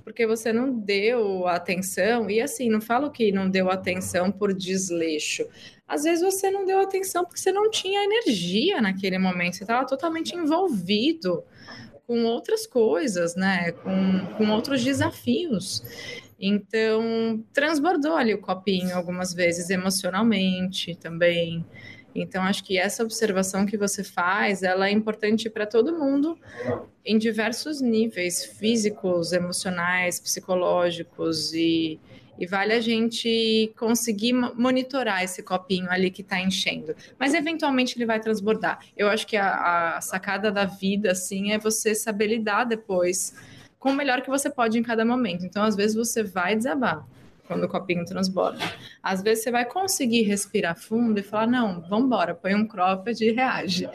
porque 0.01 0.25
você 0.25 0.53
não 0.53 0.71
deu 0.71 1.45
atenção, 1.45 2.29
e 2.29 2.39
assim, 2.39 2.69
não 2.69 2.79
falo 2.79 3.12
que 3.12 3.33
não 3.33 3.50
deu 3.50 3.69
atenção 3.69 4.31
por 4.31 4.53
desleixo. 4.53 5.45
Às 5.86 6.03
vezes 6.03 6.24
você 6.24 6.50
não 6.50 6.65
deu 6.65 6.79
atenção 6.79 7.25
porque 7.25 7.41
você 7.41 7.51
não 7.51 7.69
tinha 7.69 8.01
energia 8.01 8.79
naquele 8.81 9.17
momento, 9.17 9.57
você 9.57 9.65
estava 9.65 9.86
totalmente 9.86 10.33
envolvido 10.33 11.43
com 12.05 12.24
outras 12.24 12.65
coisas, 12.65 13.36
né? 13.36 13.74
Com, 13.74 14.25
com 14.38 14.50
outros 14.51 14.81
desafios. 14.81 15.83
Então, 16.39 17.44
transbordou 17.51 18.15
ali 18.15 18.34
o 18.34 18.41
copinho 18.41 18.96
algumas 18.96 19.34
vezes 19.34 19.70
emocionalmente 19.70 20.96
também. 20.96 21.65
Então, 22.13 22.44
acho 22.44 22.63
que 22.63 22.77
essa 22.77 23.03
observação 23.03 23.65
que 23.65 23.77
você 23.77 24.03
faz, 24.03 24.63
ela 24.63 24.88
é 24.88 24.91
importante 24.91 25.50
para 25.50 25.65
todo 25.65 25.98
mundo 25.98 26.38
em 27.06 27.17
diversos 27.17 27.79
níveis, 27.79 28.44
físicos, 28.44 29.32
emocionais, 29.34 30.20
psicológicos 30.20 31.53
e, 31.53 32.00
e 32.39 32.46
vale 32.48 32.74
a 32.74 32.82
gente 32.82 33.72
conseguir 33.77 34.34
monitorar 34.34 35.24
esse 35.24 35.44
copinho 35.44 35.89
ali 35.91 36.10
que 36.10 36.22
está 36.22 36.39
enchendo. 36.39 36.96
Mas 37.20 37.34
eventualmente 37.34 37.98
ele 37.98 38.06
vai 38.06 38.20
transbordar. 38.20 38.79
Eu 38.96 39.10
acho 39.10 39.25
que 39.27 39.38
a, 39.38 39.98
a 39.98 40.01
sacada 40.01 40.51
da 40.51 40.65
vida, 40.65 41.12
assim, 41.12 41.51
é 41.51 41.60
você 41.60 41.94
saber 41.94 42.27
lidar 42.27 42.63
depois 42.63 43.34
com 43.79 43.91
o 43.91 43.96
melhor 43.96 44.22
que 44.22 44.29
você 44.29 44.50
pode 44.50 44.77
em 44.77 44.84
cada 44.84 45.05
momento. 45.05 45.46
Então, 45.46 45.63
às 45.63 45.75
vezes, 45.75 45.96
você 45.96 46.24
vai 46.24 46.55
desabar 46.55 47.05
quando 47.48 47.63
o 47.63 47.69
copinho 47.69 48.05
transborda. 48.05 48.60
Às 49.01 49.22
vezes, 49.22 49.43
você 49.43 49.51
vai 49.51 49.65
conseguir 49.65 50.24
respirar 50.24 50.77
fundo 50.77 51.19
e 51.19 51.24
falar: 51.24 51.48
não, 51.48 51.81
vamos 51.81 52.05
embora, 52.05 52.36
põe 52.36 52.55
um 52.55 52.67
cropped 52.67 53.24
e 53.24 53.31
reage. 53.31 53.89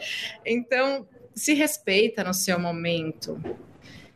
Então, 0.45 1.07
se 1.35 1.53
respeita 1.53 2.23
no 2.23 2.33
seu 2.33 2.59
momento. 2.59 3.41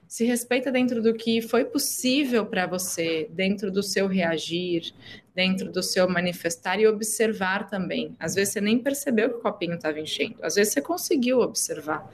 Se 0.07 0.23
respeita 0.23 0.71
dentro 0.71 1.01
do 1.01 1.13
que 1.13 1.41
foi 1.41 1.65
possível 1.65 2.45
para 2.45 2.65
você, 2.65 3.29
dentro 3.31 3.69
do 3.69 3.83
seu 3.83 4.07
reagir, 4.07 4.93
dentro 5.37 5.71
do 5.71 5.83
seu 5.83 6.09
manifestar 6.09 6.79
e 6.79 6.87
observar 6.87 7.69
também. 7.69 8.15
Às 8.19 8.33
vezes 8.33 8.53
você 8.53 8.59
nem 8.59 8.79
percebeu 8.79 9.29
que 9.29 9.35
o 9.35 9.39
copinho 9.39 9.75
estava 9.75 9.99
enchendo, 9.99 10.37
às 10.41 10.55
vezes 10.55 10.73
você 10.73 10.81
conseguiu 10.81 11.41
observar. 11.41 12.11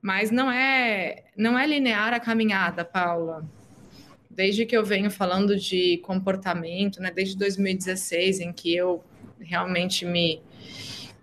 Mas 0.00 0.30
não 0.30 0.50
é 0.50 1.24
não 1.36 1.58
é 1.58 1.66
linear 1.66 2.14
a 2.14 2.18
caminhada, 2.18 2.82
Paula. 2.82 3.44
Desde 4.30 4.64
que 4.64 4.74
eu 4.74 4.82
venho 4.82 5.10
falando 5.10 5.54
de 5.56 5.98
comportamento, 5.98 7.02
né, 7.02 7.10
desde 7.14 7.36
2016 7.36 8.40
em 8.40 8.50
que 8.50 8.74
eu 8.74 9.04
realmente 9.38 10.06
me 10.06 10.40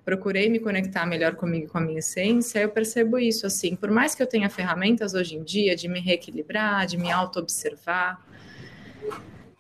procurei 0.06 0.48
me 0.48 0.60
conectar 0.60 1.08
melhor 1.08 1.36
comigo 1.36 1.70
com 1.70 1.80
a 1.80 1.82
minha 1.82 2.00
essência, 2.00 2.60
eu 2.60 2.70
percebo 2.70 3.18
isso 3.18 3.48
assim, 3.48 3.76
por 3.76 3.90
mais 3.90 4.14
que 4.14 4.22
eu 4.22 4.28
tenha 4.28 4.50
ferramentas 4.50 5.16
hoje 5.16 5.36
em 5.36 5.44
dia 5.44 5.76
de 5.76 5.88
me 5.88 6.00
reequilibrar, 6.00 6.86
de 6.86 6.98
me 6.98 7.12
auto-observar, 7.12 8.24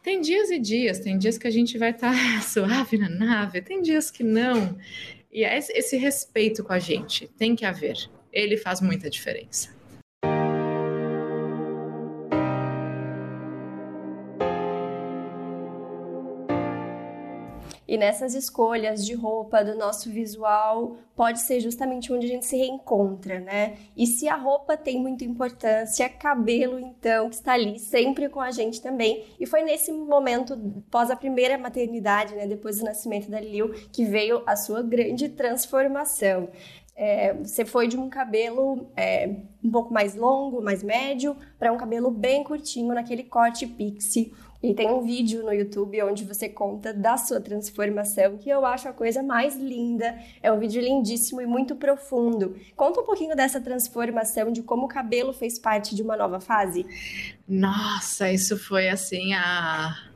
tem 0.04 0.22
dias 0.22 0.50
e 0.50 0.60
dias, 0.60 1.00
tem 1.00 1.18
dias 1.18 1.38
que 1.38 1.48
a 1.48 1.52
gente 1.52 1.78
vai 1.78 1.92
estar 1.92 2.12
tá 2.12 2.42
suave 2.42 2.98
na 2.98 3.10
nave, 3.10 3.62
tem 3.62 3.82
dias 3.82 4.10
que 4.10 4.24
não. 4.24 4.78
E 5.32 5.44
é 5.44 5.58
esse 5.58 5.96
respeito 5.98 6.64
com 6.64 6.74
a 6.74 6.80
gente 6.80 7.28
tem 7.28 7.56
que 7.56 7.66
haver. 7.66 7.98
Ele 8.34 8.58
faz 8.58 8.82
muita 8.82 9.10
diferença. 9.10 9.81
E 17.92 17.98
nessas 17.98 18.34
escolhas 18.36 19.06
de 19.06 19.14
roupa, 19.14 19.66
do 19.66 19.76
nosso 19.76 20.10
visual, 20.10 20.96
pode 21.14 21.42
ser 21.42 21.60
justamente 21.60 22.14
onde 22.14 22.26
a 22.26 22.30
gente 22.30 22.46
se 22.46 22.56
reencontra, 22.56 23.42
né? 23.42 23.80
E 23.98 24.08
se 24.08 24.30
a 24.30 24.36
roupa 24.38 24.78
tem 24.78 24.98
muita 24.98 25.26
importância, 25.26 26.08
cabelo, 26.08 26.80
então, 26.80 27.28
que 27.28 27.36
está 27.36 27.52
ali 27.52 27.78
sempre 27.80 28.30
com 28.30 28.40
a 28.40 28.50
gente 28.50 28.82
também. 28.82 29.26
E 29.38 29.46
foi 29.46 29.64
nesse 29.64 29.92
momento, 29.92 30.58
pós 30.90 31.12
a 31.12 31.18
primeira 31.18 31.58
maternidade, 31.58 32.34
né, 32.34 32.48
depois 32.48 32.78
do 32.78 32.86
nascimento 32.86 33.30
da 33.30 33.42
Lil, 33.42 33.74
que 33.92 34.06
veio 34.06 34.42
a 34.46 34.56
sua 34.56 34.82
grande 34.82 35.28
transformação. 35.28 36.48
É, 36.96 37.34
você 37.34 37.66
foi 37.66 37.90
de 37.90 37.98
um 37.98 38.10
cabelo 38.10 38.90
é, 38.96 39.36
um 39.62 39.70
pouco 39.70 39.94
mais 39.94 40.16
longo, 40.16 40.62
mais 40.62 40.82
médio, 40.82 41.36
para 41.60 41.74
um 41.74 41.78
cabelo 41.78 42.10
bem 42.10 42.42
curtinho, 42.42 42.94
naquele 42.94 43.24
corte 43.24 43.68
pixie. 43.68 44.32
E 44.64 44.76
tem 44.76 44.90
um 44.92 45.02
vídeo 45.02 45.44
no 45.44 45.52
YouTube 45.52 46.02
onde 46.04 46.24
você 46.24 46.48
conta 46.48 46.94
da 46.94 47.18
sua 47.18 47.42
transformação, 47.42 48.38
que 48.38 48.50
eu 48.50 48.64
acho 48.64 48.88
a 48.88 48.94
coisa 48.94 49.24
mais 49.24 49.56
linda. 49.56 50.16
É 50.42 50.52
um 50.52 50.60
vídeo 50.60 50.82
lindíssimo 50.82 51.42
e 51.42 51.48
muito 51.48 51.76
profundo. 51.76 52.56
Conta 52.76 53.02
um 53.02 53.04
pouquinho 53.04 53.36
dessa 53.36 53.60
transformação, 53.60 54.52
de 54.52 54.62
como 54.62 54.86
o 54.86 54.88
cabelo 54.88 55.34
fez 55.34 55.58
parte 55.58 55.96
de 55.96 56.04
uma 56.04 56.16
nova 56.16 56.40
fase. 56.40 56.86
Nossa, 57.48 58.32
isso 58.32 58.58
foi 58.58 58.90
assim 58.90 59.34
a 59.34 60.12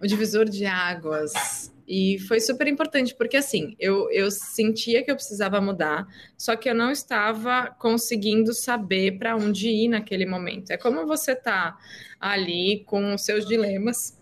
o 0.00 0.06
divisor 0.06 0.44
de 0.44 0.64
águas. 0.64 1.72
E 1.88 2.18
foi 2.28 2.38
super 2.38 2.68
importante, 2.68 3.14
porque 3.14 3.38
assim, 3.38 3.74
eu, 3.80 4.10
eu 4.10 4.30
sentia 4.30 5.02
que 5.02 5.10
eu 5.10 5.14
precisava 5.14 5.58
mudar, 5.58 6.06
só 6.36 6.54
que 6.54 6.68
eu 6.68 6.74
não 6.74 6.90
estava 6.90 7.74
conseguindo 7.78 8.52
saber 8.52 9.18
para 9.18 9.34
onde 9.34 9.70
ir 9.70 9.88
naquele 9.88 10.26
momento. 10.26 10.70
É 10.70 10.76
como 10.76 11.06
você 11.06 11.34
tá 11.34 11.78
ali 12.20 12.84
com 12.84 13.14
os 13.14 13.24
seus 13.24 13.48
dilemas, 13.48 14.18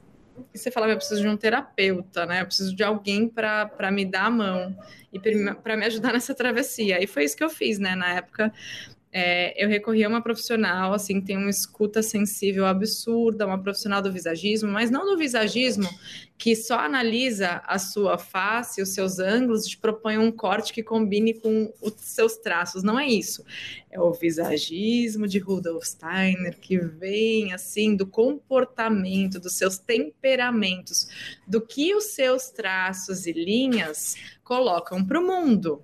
e 0.55 0.59
você 0.59 0.71
fala, 0.71 0.89
eu 0.89 0.97
preciso 0.97 1.23
de 1.23 1.29
um 1.29 1.37
terapeuta, 1.37 2.25
né? 2.27 2.43
Eu 2.43 2.47
preciso 2.47 2.77
de 2.77 2.85
alguém 2.85 3.27
para 3.27 3.91
me 3.91 4.05
dar 4.05 4.27
a 4.27 4.31
mão 4.31 4.77
e 5.13 5.19
para 5.19 5.77
me 5.77 5.87
ajudar 5.87 6.13
nessa 6.13 6.35
travessia. 6.35 7.03
E 7.03 7.07
foi 7.07 7.25
isso 7.25 7.37
que 7.37 7.43
eu 7.43 7.51
fiz, 7.51 7.79
né? 7.79 7.97
Na 7.97 8.15
época, 8.15 8.53
é, 9.19 9.55
eu 9.57 9.67
recorri 9.67 10.05
a 10.05 10.09
uma 10.11 10.21
profissional, 10.21 10.93
assim, 10.93 11.23
tem 11.23 11.39
uma 11.39 11.49
escuta 11.49 12.03
sensível 12.03 12.67
absurda, 12.67 13.47
uma 13.47 13.59
profissional 13.59 14.03
do 14.03 14.13
visagismo, 14.13 14.71
mas 14.71 14.91
não 14.91 15.07
do 15.07 15.17
visagismo 15.17 15.89
que 16.37 16.55
só 16.55 16.81
analisa 16.81 17.63
a 17.65 17.79
sua 17.79 18.19
face, 18.19 18.83
os 18.83 18.91
seus 18.91 19.19
ângulos, 19.19 19.67
te 19.67 19.79
propõe 19.79 20.19
um 20.19 20.31
corte 20.31 20.71
que 20.71 20.83
combine 20.83 21.33
com 21.33 21.73
os 21.81 21.95
seus 21.97 22.37
traços. 22.37 22.83
Não 22.83 23.01
é 23.01 23.09
isso. 23.09 23.43
É 23.91 23.99
o 23.99 24.13
visagismo 24.13 25.27
de 25.27 25.39
Rudolf 25.39 25.87
Steiner, 25.87 26.59
que 26.61 26.79
vem, 26.79 27.55
assim, 27.55 27.97
do 27.97 28.07
comportamento, 28.07 29.41
dos 29.41 29.55
seus 29.55 29.79
temperamentos, 29.79 31.09
do 31.49 31.63
que 31.63 31.95
os 31.95 32.05
seus 32.05 32.51
traços 32.51 33.27
e 33.27 33.33
linhas 33.33 34.15
colocam 34.45 35.03
para 35.03 35.19
o 35.19 35.27
mundo. 35.27 35.83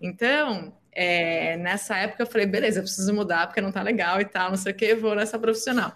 Então, 0.00 0.72
é, 0.92 1.56
nessa 1.56 1.96
época 1.96 2.22
eu 2.22 2.26
falei, 2.26 2.46
beleza, 2.46 2.78
eu 2.78 2.82
preciso 2.82 3.12
mudar 3.14 3.46
porque 3.46 3.60
não 3.60 3.72
tá 3.72 3.82
legal 3.82 4.20
e 4.20 4.24
tal, 4.24 4.50
não 4.50 4.56
sei 4.56 4.72
o 4.72 4.74
que, 4.74 4.94
vou 4.94 5.14
nessa 5.14 5.38
profissional. 5.38 5.94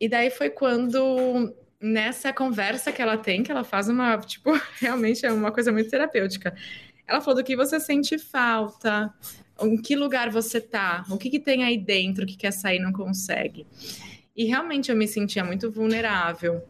E 0.00 0.08
daí 0.08 0.30
foi 0.30 0.50
quando 0.50 1.52
nessa 1.80 2.32
conversa 2.32 2.92
que 2.92 3.02
ela 3.02 3.16
tem, 3.16 3.42
que 3.42 3.50
ela 3.50 3.64
faz 3.64 3.88
uma, 3.88 4.16
tipo, 4.18 4.50
realmente 4.80 5.26
é 5.26 5.32
uma 5.32 5.50
coisa 5.50 5.72
muito 5.72 5.90
terapêutica. 5.90 6.54
Ela 7.06 7.20
falou 7.20 7.42
do 7.42 7.44
que 7.44 7.56
você 7.56 7.80
sente 7.80 8.18
falta, 8.18 9.12
em 9.60 9.76
que 9.76 9.96
lugar 9.96 10.30
você 10.30 10.60
tá, 10.60 11.04
o 11.10 11.16
que, 11.16 11.30
que 11.30 11.40
tem 11.40 11.64
aí 11.64 11.76
dentro 11.78 12.26
que 12.26 12.36
quer 12.36 12.52
sair 12.52 12.76
e 12.76 12.82
não 12.82 12.92
consegue. 12.92 13.66
E 14.36 14.44
realmente 14.44 14.90
eu 14.90 14.96
me 14.96 15.08
sentia 15.08 15.44
muito 15.44 15.70
vulnerável 15.70 16.62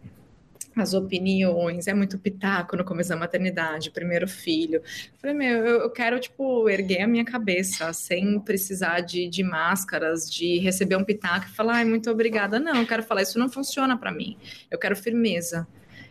as 0.82 0.94
opiniões, 0.94 1.86
é 1.86 1.94
muito 1.94 2.18
pitaco 2.18 2.76
no 2.76 2.84
começo 2.84 3.10
da 3.10 3.16
maternidade, 3.16 3.90
primeiro 3.90 4.28
filho. 4.28 4.82
Falei, 5.18 5.34
meu, 5.34 5.64
eu, 5.66 5.90
quero, 5.90 6.18
tipo, 6.18 6.68
erguer 6.68 7.02
a 7.02 7.06
minha 7.08 7.24
cabeça, 7.24 7.92
sem 7.92 8.38
precisar 8.40 9.00
de, 9.00 9.28
de 9.28 9.42
máscaras, 9.42 10.30
de 10.30 10.58
receber 10.58 10.96
um 10.96 11.04
pitaco 11.04 11.46
e 11.46 11.50
falar, 11.50 11.76
ai, 11.76 11.84
muito 11.84 12.10
obrigada. 12.10 12.58
Não, 12.58 12.76
eu 12.76 12.86
quero 12.86 13.02
falar, 13.02 13.22
isso 13.22 13.38
não 13.38 13.48
funciona 13.48 13.96
para 13.96 14.12
mim. 14.12 14.36
Eu 14.70 14.78
quero 14.78 14.96
firmeza, 14.96 15.66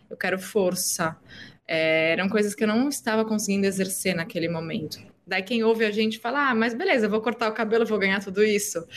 eu 0.10 0.18
quero 0.18 0.40
força. 0.40 1.18
É, 1.68 2.12
eram 2.12 2.30
coisas 2.30 2.56
que 2.56 2.64
eu 2.64 2.68
não 2.68 2.88
estava 2.88 3.26
conseguindo 3.26 3.66
exercer 3.66 4.16
naquele 4.16 4.48
momento. 4.48 5.00
Daí 5.28 5.44
quem 5.44 5.64
ouve 5.64 5.84
a 5.84 5.92
gente 5.92 6.18
fala, 6.18 6.50
ah, 6.50 6.56
mas 6.56 6.74
beleza, 6.74 7.10
vou 7.10 7.20
cortar 7.22 7.50
o 7.50 7.54
cabelo, 7.54 7.86
vou 7.86 8.00
ganhar 8.00 8.24
tudo 8.24 8.44
isso. 8.44 8.88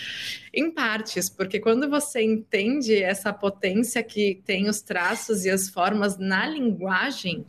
Em 0.54 0.70
partes, 0.70 1.28
porque 1.28 1.58
quando 1.58 1.90
você 1.90 2.22
entende 2.22 2.94
essa 3.02 3.32
potência 3.32 4.02
que 4.02 4.40
tem 4.46 4.68
os 4.68 4.80
traços 4.80 5.44
e 5.44 5.50
as 5.50 5.68
formas 5.68 6.16
na 6.16 6.46
linguagem, 6.46 7.44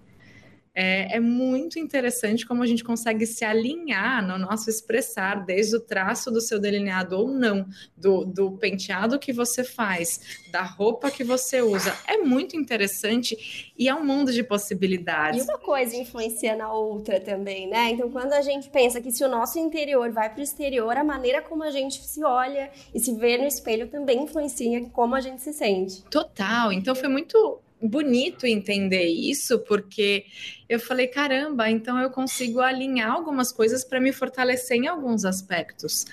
é, 0.73 1.17
é, 1.17 1.19
muito 1.19 1.77
interessante 1.77 2.45
como 2.45 2.63
a 2.63 2.67
gente 2.67 2.83
consegue 2.83 3.25
se 3.25 3.43
alinhar 3.43 4.25
no 4.25 4.37
nosso 4.37 4.69
expressar, 4.69 5.45
desde 5.45 5.75
o 5.75 5.79
traço 5.79 6.31
do 6.31 6.39
seu 6.39 6.59
delineado 6.59 7.17
ou 7.17 7.27
não, 7.27 7.65
do, 7.95 8.23
do 8.23 8.51
penteado 8.53 9.19
que 9.19 9.33
você 9.33 9.63
faz, 9.63 10.39
da 10.51 10.61
roupa 10.61 11.11
que 11.11 11.23
você 11.23 11.61
usa. 11.61 11.93
É 12.07 12.17
muito 12.17 12.55
interessante 12.55 13.73
e 13.77 13.89
é 13.89 13.95
um 13.95 14.05
mundo 14.05 14.31
de 14.31 14.43
possibilidades. 14.43 15.41
E 15.41 15.43
uma 15.43 15.57
coisa 15.57 15.95
influencia 15.95 16.55
na 16.55 16.71
outra 16.71 17.19
também, 17.19 17.67
né? 17.67 17.89
Então, 17.89 18.09
quando 18.09 18.33
a 18.33 18.41
gente 18.41 18.69
pensa 18.69 19.01
que 19.01 19.11
se 19.11 19.23
o 19.23 19.27
nosso 19.27 19.59
interior 19.59 20.09
vai 20.11 20.29
para 20.29 20.39
o 20.39 20.43
exterior, 20.43 20.95
a 20.95 21.03
maneira 21.03 21.41
como 21.41 21.63
a 21.63 21.71
gente 21.71 22.01
se 22.01 22.23
olha 22.23 22.71
e 22.93 22.99
se 22.99 23.13
vê 23.15 23.37
no 23.37 23.45
espelho 23.45 23.89
também 23.89 24.23
influencia 24.23 24.77
em 24.77 24.89
como 24.89 25.15
a 25.15 25.21
gente 25.21 25.41
se 25.41 25.51
sente. 25.51 26.03
Total. 26.03 26.71
Então, 26.71 26.95
foi 26.95 27.09
muito 27.09 27.59
bonito 27.81 28.45
entender 28.45 29.05
isso, 29.05 29.59
porque 29.59 30.25
eu 30.69 30.79
falei, 30.79 31.07
caramba, 31.07 31.69
então 31.69 31.99
eu 31.99 32.09
consigo 32.09 32.59
alinhar 32.59 33.11
algumas 33.11 33.51
coisas 33.51 33.83
para 33.83 33.99
me 33.99 34.11
fortalecer 34.11 34.77
em 34.77 34.87
alguns 34.87 35.25
aspectos. 35.25 36.05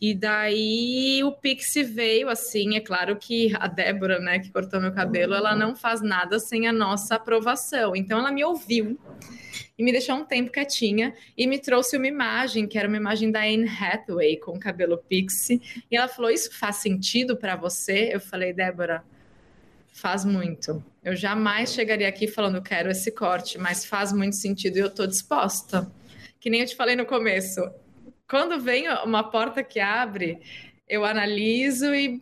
E 0.00 0.14
daí 0.14 1.22
o 1.24 1.32
Pixie 1.32 1.82
veio 1.82 2.28
assim, 2.28 2.76
é 2.76 2.80
claro 2.80 3.16
que 3.16 3.52
a 3.58 3.66
Débora, 3.66 4.20
né, 4.20 4.38
que 4.38 4.50
cortou 4.50 4.80
meu 4.80 4.92
cabelo, 4.92 5.34
ela 5.34 5.56
não 5.56 5.74
faz 5.74 6.00
nada 6.00 6.38
sem 6.38 6.68
a 6.68 6.72
nossa 6.72 7.16
aprovação. 7.16 7.96
Então 7.96 8.18
ela 8.18 8.30
me 8.30 8.44
ouviu 8.44 8.98
e 9.76 9.82
me 9.82 9.92
deixou 9.92 10.16
um 10.16 10.24
tempo 10.24 10.50
quietinha 10.50 11.14
e 11.36 11.46
me 11.46 11.58
trouxe 11.58 11.96
uma 11.96 12.06
imagem, 12.06 12.66
que 12.66 12.78
era 12.78 12.88
uma 12.88 12.96
imagem 12.96 13.30
da 13.30 13.40
Anne 13.40 13.68
Hathaway 13.68 14.36
com 14.36 14.58
cabelo 14.58 14.98
pixie, 14.98 15.60
e 15.90 15.96
ela 15.96 16.08
falou: 16.08 16.30
"Isso 16.30 16.56
faz 16.56 16.76
sentido 16.76 17.36
para 17.36 17.56
você?" 17.56 18.10
Eu 18.12 18.20
falei: 18.20 18.52
"Débora, 18.52 19.04
faz 19.88 20.24
muito. 20.24 20.82
Eu 21.08 21.16
jamais 21.16 21.72
chegaria 21.72 22.06
aqui 22.06 22.28
falando, 22.28 22.60
quero 22.60 22.90
esse 22.90 23.10
corte, 23.10 23.56
mas 23.56 23.82
faz 23.82 24.12
muito 24.12 24.36
sentido 24.36 24.76
e 24.76 24.80
eu 24.80 24.88
estou 24.88 25.06
disposta. 25.06 25.90
Que 26.38 26.50
nem 26.50 26.60
eu 26.60 26.66
te 26.66 26.76
falei 26.76 26.94
no 26.94 27.06
começo. 27.06 27.62
Quando 28.28 28.60
vem 28.60 28.86
uma 29.06 29.24
porta 29.24 29.64
que 29.64 29.80
abre, 29.80 30.38
eu 30.86 31.06
analiso 31.06 31.94
e 31.94 32.20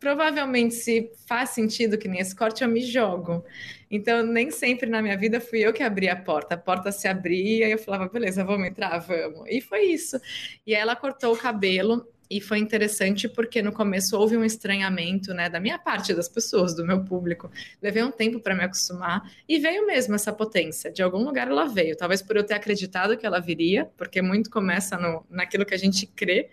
provavelmente 0.00 0.74
se 0.74 1.12
faz 1.28 1.50
sentido 1.50 1.96
que 1.96 2.08
nem 2.08 2.20
esse 2.20 2.34
corte, 2.34 2.64
eu 2.64 2.68
me 2.68 2.80
jogo. 2.80 3.44
Então, 3.88 4.26
nem 4.26 4.50
sempre 4.50 4.90
na 4.90 5.00
minha 5.00 5.16
vida 5.16 5.40
fui 5.40 5.60
eu 5.60 5.72
que 5.72 5.84
abri 5.84 6.08
a 6.08 6.16
porta. 6.16 6.56
A 6.56 6.58
porta 6.58 6.90
se 6.90 7.06
abria 7.06 7.68
e 7.68 7.70
eu 7.70 7.78
falava, 7.78 8.08
beleza, 8.08 8.44
vamos 8.44 8.66
entrar, 8.66 8.98
vamos. 8.98 9.48
E 9.48 9.60
foi 9.60 9.84
isso. 9.84 10.20
E 10.66 10.74
ela 10.74 10.96
cortou 10.96 11.34
o 11.34 11.38
cabelo 11.38 12.04
e 12.34 12.40
foi 12.40 12.58
interessante 12.58 13.28
porque 13.28 13.60
no 13.60 13.72
começo 13.72 14.18
houve 14.18 14.36
um 14.36 14.44
estranhamento, 14.44 15.34
né, 15.34 15.48
da 15.48 15.60
minha 15.60 15.78
parte 15.78 16.14
das 16.14 16.28
pessoas, 16.28 16.74
do 16.74 16.84
meu 16.84 17.04
público. 17.04 17.50
Levei 17.82 18.02
um 18.02 18.10
tempo 18.10 18.40
para 18.40 18.54
me 18.54 18.64
acostumar 18.64 19.30
e 19.48 19.58
veio 19.58 19.86
mesmo 19.86 20.14
essa 20.14 20.32
potência. 20.32 20.90
De 20.90 21.02
algum 21.02 21.22
lugar 21.24 21.48
ela 21.48 21.66
veio, 21.66 21.96
talvez 21.96 22.22
por 22.22 22.36
eu 22.36 22.44
ter 22.44 22.54
acreditado 22.54 23.16
que 23.16 23.26
ela 23.26 23.40
viria, 23.40 23.90
porque 23.96 24.22
muito 24.22 24.50
começa 24.50 24.96
no, 24.96 25.24
naquilo 25.28 25.66
que 25.66 25.74
a 25.74 25.76
gente 25.76 26.06
crê. 26.06 26.48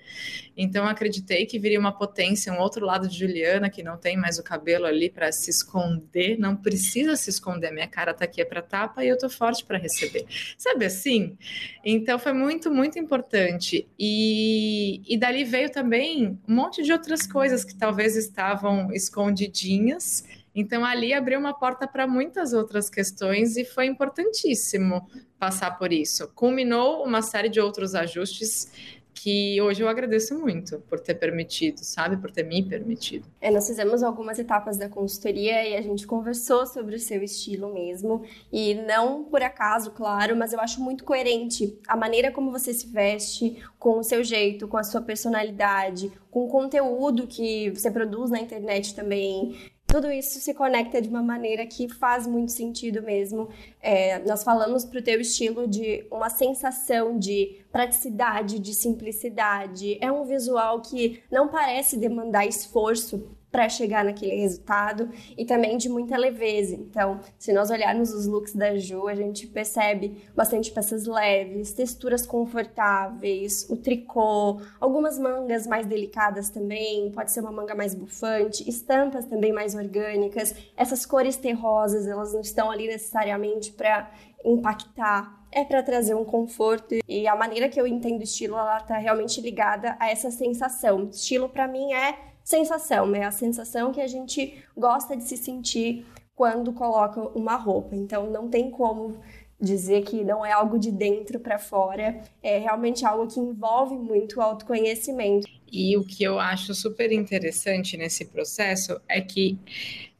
Então 0.57 0.85
acreditei 0.85 1.45
que 1.45 1.57
viria 1.57 1.79
uma 1.79 1.97
potência, 1.97 2.51
um 2.51 2.59
outro 2.59 2.85
lado 2.85 3.07
de 3.07 3.17
Juliana 3.17 3.69
que 3.69 3.81
não 3.81 3.97
tem 3.97 4.17
mais 4.17 4.37
o 4.37 4.43
cabelo 4.43 4.85
ali 4.85 5.09
para 5.09 5.31
se 5.31 5.49
esconder, 5.49 6.37
não 6.37 6.55
precisa 6.55 7.15
se 7.15 7.29
esconder. 7.29 7.71
Minha 7.71 7.87
cara 7.87 8.13
tá 8.13 8.25
aqui 8.25 8.41
é 8.41 8.45
para 8.45 8.61
tapa 8.61 9.03
e 9.03 9.07
eu 9.07 9.17
tô 9.17 9.29
forte 9.29 9.63
para 9.63 9.77
receber. 9.77 10.25
Sabe 10.57 10.85
assim? 10.85 11.37
Então 11.83 12.19
foi 12.19 12.33
muito, 12.33 12.71
muito 12.71 12.99
importante. 12.99 13.87
E, 13.97 15.01
e 15.07 15.17
dali 15.17 15.43
veio 15.43 15.61
veio 15.61 15.70
também 15.71 16.39
um 16.47 16.55
monte 16.55 16.83
de 16.83 16.91
outras 16.91 17.25
coisas 17.25 17.63
que 17.63 17.75
talvez 17.75 18.15
estavam 18.15 18.91
escondidinhas. 18.91 20.23
Então, 20.53 20.83
ali 20.83 21.13
abriu 21.13 21.39
uma 21.39 21.53
porta 21.53 21.87
para 21.87 22.05
muitas 22.05 22.53
outras 22.53 22.89
questões 22.89 23.55
e 23.55 23.63
foi 23.63 23.85
importantíssimo 23.85 25.07
passar 25.39 25.77
por 25.77 25.91
isso. 25.93 26.27
Culminou 26.35 27.03
uma 27.03 27.21
série 27.21 27.49
de 27.49 27.59
outros 27.59 27.95
ajustes 27.95 28.69
que 29.13 29.61
hoje 29.61 29.83
eu 29.83 29.87
agradeço 29.87 30.37
muito 30.39 30.79
por 30.89 30.99
ter 30.99 31.15
permitido, 31.15 31.79
sabe? 31.79 32.17
Por 32.17 32.31
ter 32.31 32.43
me 32.43 32.63
permitido. 32.63 33.27
É, 33.39 33.51
nós 33.51 33.67
fizemos 33.67 34.03
algumas 34.03 34.39
etapas 34.39 34.77
da 34.77 34.89
consultoria 34.89 35.67
e 35.67 35.75
a 35.75 35.81
gente 35.81 36.07
conversou 36.07 36.65
sobre 36.65 36.95
o 36.95 36.99
seu 36.99 37.21
estilo 37.23 37.73
mesmo. 37.73 38.23
E 38.51 38.73
não 38.73 39.23
por 39.23 39.41
acaso, 39.41 39.91
claro, 39.91 40.35
mas 40.35 40.53
eu 40.53 40.59
acho 40.59 40.81
muito 40.81 41.03
coerente 41.03 41.77
a 41.87 41.95
maneira 41.95 42.31
como 42.31 42.51
você 42.51 42.73
se 42.73 42.87
veste, 42.87 43.63
com 43.77 43.99
o 43.99 44.03
seu 44.03 44.23
jeito, 44.23 44.67
com 44.67 44.77
a 44.77 44.83
sua 44.83 45.01
personalidade, 45.01 46.11
com 46.29 46.45
o 46.45 46.49
conteúdo 46.49 47.27
que 47.27 47.69
você 47.71 47.91
produz 47.91 48.29
na 48.29 48.39
internet 48.39 48.95
também. 48.95 49.55
Tudo 49.91 50.09
isso 50.09 50.39
se 50.39 50.53
conecta 50.53 51.01
de 51.01 51.09
uma 51.09 51.21
maneira 51.21 51.65
que 51.65 51.89
faz 51.89 52.25
muito 52.25 52.53
sentido 52.53 53.03
mesmo. 53.03 53.49
É, 53.81 54.19
nós 54.19 54.41
falamos 54.41 54.85
para 54.85 54.99
o 54.99 55.03
teu 55.03 55.19
estilo 55.19 55.67
de 55.67 56.05
uma 56.09 56.29
sensação 56.29 57.19
de 57.19 57.61
praticidade, 57.69 58.57
de 58.57 58.73
simplicidade. 58.73 59.97
É 59.99 60.09
um 60.09 60.23
visual 60.23 60.81
que 60.81 61.21
não 61.29 61.49
parece 61.49 61.97
demandar 61.97 62.45
esforço 62.45 63.35
para 63.51 63.67
chegar 63.67 64.05
naquele 64.05 64.35
resultado 64.35 65.09
e 65.37 65.45
também 65.45 65.77
de 65.77 65.89
muita 65.89 66.17
leveza. 66.17 66.75
Então, 66.75 67.19
se 67.37 67.51
nós 67.51 67.69
olharmos 67.69 68.13
os 68.13 68.25
looks 68.25 68.55
da 68.55 68.77
Ju, 68.77 69.07
a 69.07 69.15
gente 69.15 69.45
percebe 69.47 70.23
bastante 70.35 70.71
peças 70.71 71.05
leves, 71.05 71.73
texturas 71.73 72.25
confortáveis, 72.25 73.67
o 73.69 73.75
tricô, 73.75 74.61
algumas 74.79 75.19
mangas 75.19 75.67
mais 75.67 75.85
delicadas 75.85 76.49
também, 76.49 77.11
pode 77.11 77.31
ser 77.31 77.41
uma 77.41 77.51
manga 77.51 77.75
mais 77.75 77.93
bufante, 77.93 78.67
estampas 78.69 79.25
também 79.25 79.51
mais 79.51 79.75
orgânicas. 79.75 80.55
Essas 80.77 81.05
cores 81.05 81.35
terrosas, 81.35 82.07
elas 82.07 82.33
não 82.33 82.41
estão 82.41 82.71
ali 82.71 82.87
necessariamente 82.87 83.71
para 83.73 84.09
impactar 84.43 85.41
é 85.51 85.65
para 85.65 85.83
trazer 85.83 86.15
um 86.15 86.23
conforto 86.23 86.95
e 87.07 87.27
a 87.27 87.35
maneira 87.35 87.67
que 87.67 87.79
eu 87.79 87.85
entendo 87.85 88.23
estilo 88.23 88.57
ela 88.57 88.79
tá 88.79 88.97
realmente 88.97 89.41
ligada 89.41 89.97
a 89.99 90.09
essa 90.09 90.31
sensação. 90.31 91.09
Estilo 91.11 91.49
para 91.49 91.67
mim 91.67 91.93
é 91.93 92.30
sensação, 92.43 93.13
é 93.15 93.23
a 93.23 93.31
sensação 93.31 93.91
que 93.91 94.01
a 94.01 94.07
gente 94.07 94.63
gosta 94.75 95.15
de 95.15 95.23
se 95.23 95.37
sentir 95.37 96.05
quando 96.35 96.73
coloca 96.73 97.21
uma 97.37 97.55
roupa. 97.55 97.95
Então 97.95 98.29
não 98.29 98.49
tem 98.49 98.71
como 98.71 99.17
dizer 99.59 100.03
que 100.03 100.23
não 100.23 100.43
é 100.43 100.51
algo 100.51 100.79
de 100.79 100.91
dentro 100.91 101.39
para 101.39 101.59
fora, 101.59 102.19
é 102.41 102.57
realmente 102.57 103.05
algo 103.05 103.31
que 103.31 103.39
envolve 103.39 103.95
muito 103.95 104.39
o 104.39 104.41
autoconhecimento. 104.41 105.47
E 105.71 105.95
o 105.95 106.03
que 106.03 106.23
eu 106.23 106.39
acho 106.39 106.73
super 106.73 107.11
interessante 107.11 107.95
nesse 107.95 108.25
processo 108.25 108.99
é 109.07 109.21
que 109.21 109.57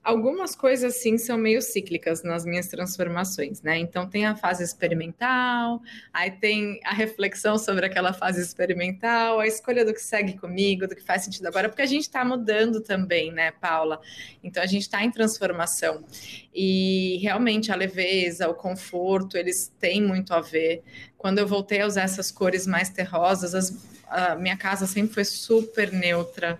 Algumas 0.03 0.55
coisas, 0.55 0.95
sim, 0.95 1.15
são 1.19 1.37
meio 1.37 1.61
cíclicas 1.61 2.23
nas 2.23 2.43
minhas 2.43 2.65
transformações, 2.67 3.61
né? 3.61 3.77
Então, 3.77 4.09
tem 4.09 4.25
a 4.25 4.35
fase 4.35 4.63
experimental, 4.63 5.79
aí 6.11 6.31
tem 6.31 6.79
a 6.83 6.91
reflexão 6.91 7.55
sobre 7.59 7.85
aquela 7.85 8.11
fase 8.11 8.41
experimental, 8.41 9.39
a 9.39 9.45
escolha 9.45 9.85
do 9.85 9.93
que 9.93 10.01
segue 10.01 10.39
comigo, 10.39 10.87
do 10.87 10.95
que 10.95 11.03
faz 11.03 11.23
sentido 11.23 11.45
agora, 11.45 11.69
porque 11.69 11.83
a 11.83 11.87
gente 11.87 12.01
está 12.01 12.25
mudando 12.25 12.81
também, 12.81 13.31
né, 13.31 13.51
Paula? 13.51 14.01
Então, 14.43 14.63
a 14.63 14.65
gente 14.65 14.81
está 14.81 15.03
em 15.03 15.11
transformação. 15.11 16.03
E 16.51 17.19
realmente 17.21 17.71
a 17.71 17.75
leveza, 17.75 18.49
o 18.49 18.55
conforto, 18.55 19.37
eles 19.37 19.71
têm 19.79 20.01
muito 20.01 20.33
a 20.33 20.41
ver. 20.41 20.81
Quando 21.15 21.37
eu 21.37 21.47
voltei 21.47 21.81
a 21.81 21.85
usar 21.85 22.01
essas 22.01 22.31
cores 22.31 22.65
mais 22.65 22.89
terrosas, 22.89 23.53
as, 23.53 23.77
a 24.07 24.35
minha 24.35 24.57
casa 24.57 24.87
sempre 24.87 25.13
foi 25.13 25.25
super 25.25 25.91
neutra. 25.91 26.59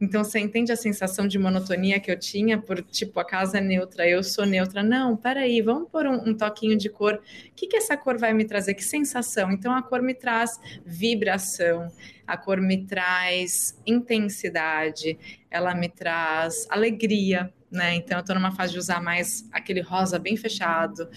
Então 0.00 0.22
você 0.22 0.38
entende 0.38 0.70
a 0.70 0.76
sensação 0.76 1.26
de 1.26 1.38
monotonia 1.38 1.98
que 1.98 2.10
eu 2.10 2.18
tinha 2.18 2.56
por 2.56 2.80
tipo 2.82 3.18
a 3.18 3.24
casa 3.24 3.58
é 3.58 3.60
neutra, 3.60 4.08
eu 4.08 4.22
sou 4.22 4.46
neutra. 4.46 4.82
Não, 4.82 5.16
peraí, 5.16 5.60
vamos 5.60 5.90
pôr 5.90 6.06
um, 6.06 6.28
um 6.28 6.34
toquinho 6.34 6.76
de 6.76 6.88
cor. 6.88 7.14
O 7.14 7.20
que, 7.54 7.66
que 7.66 7.76
essa 7.76 7.96
cor 7.96 8.16
vai 8.16 8.32
me 8.32 8.44
trazer? 8.44 8.74
Que 8.74 8.84
sensação? 8.84 9.50
Então 9.50 9.74
a 9.74 9.82
cor 9.82 10.00
me 10.00 10.14
traz 10.14 10.58
vibração, 10.86 11.90
a 12.26 12.36
cor 12.36 12.60
me 12.60 12.86
traz 12.86 13.76
intensidade, 13.84 15.18
ela 15.50 15.74
me 15.74 15.88
traz 15.88 16.66
alegria. 16.70 17.52
Né? 17.70 17.96
Então 17.96 18.18
eu 18.18 18.20
estou 18.20 18.34
numa 18.34 18.52
fase 18.52 18.72
de 18.72 18.78
usar 18.78 19.02
mais 19.02 19.46
aquele 19.52 19.80
rosa 19.80 20.18
bem 20.18 20.36
fechado. 20.36 21.08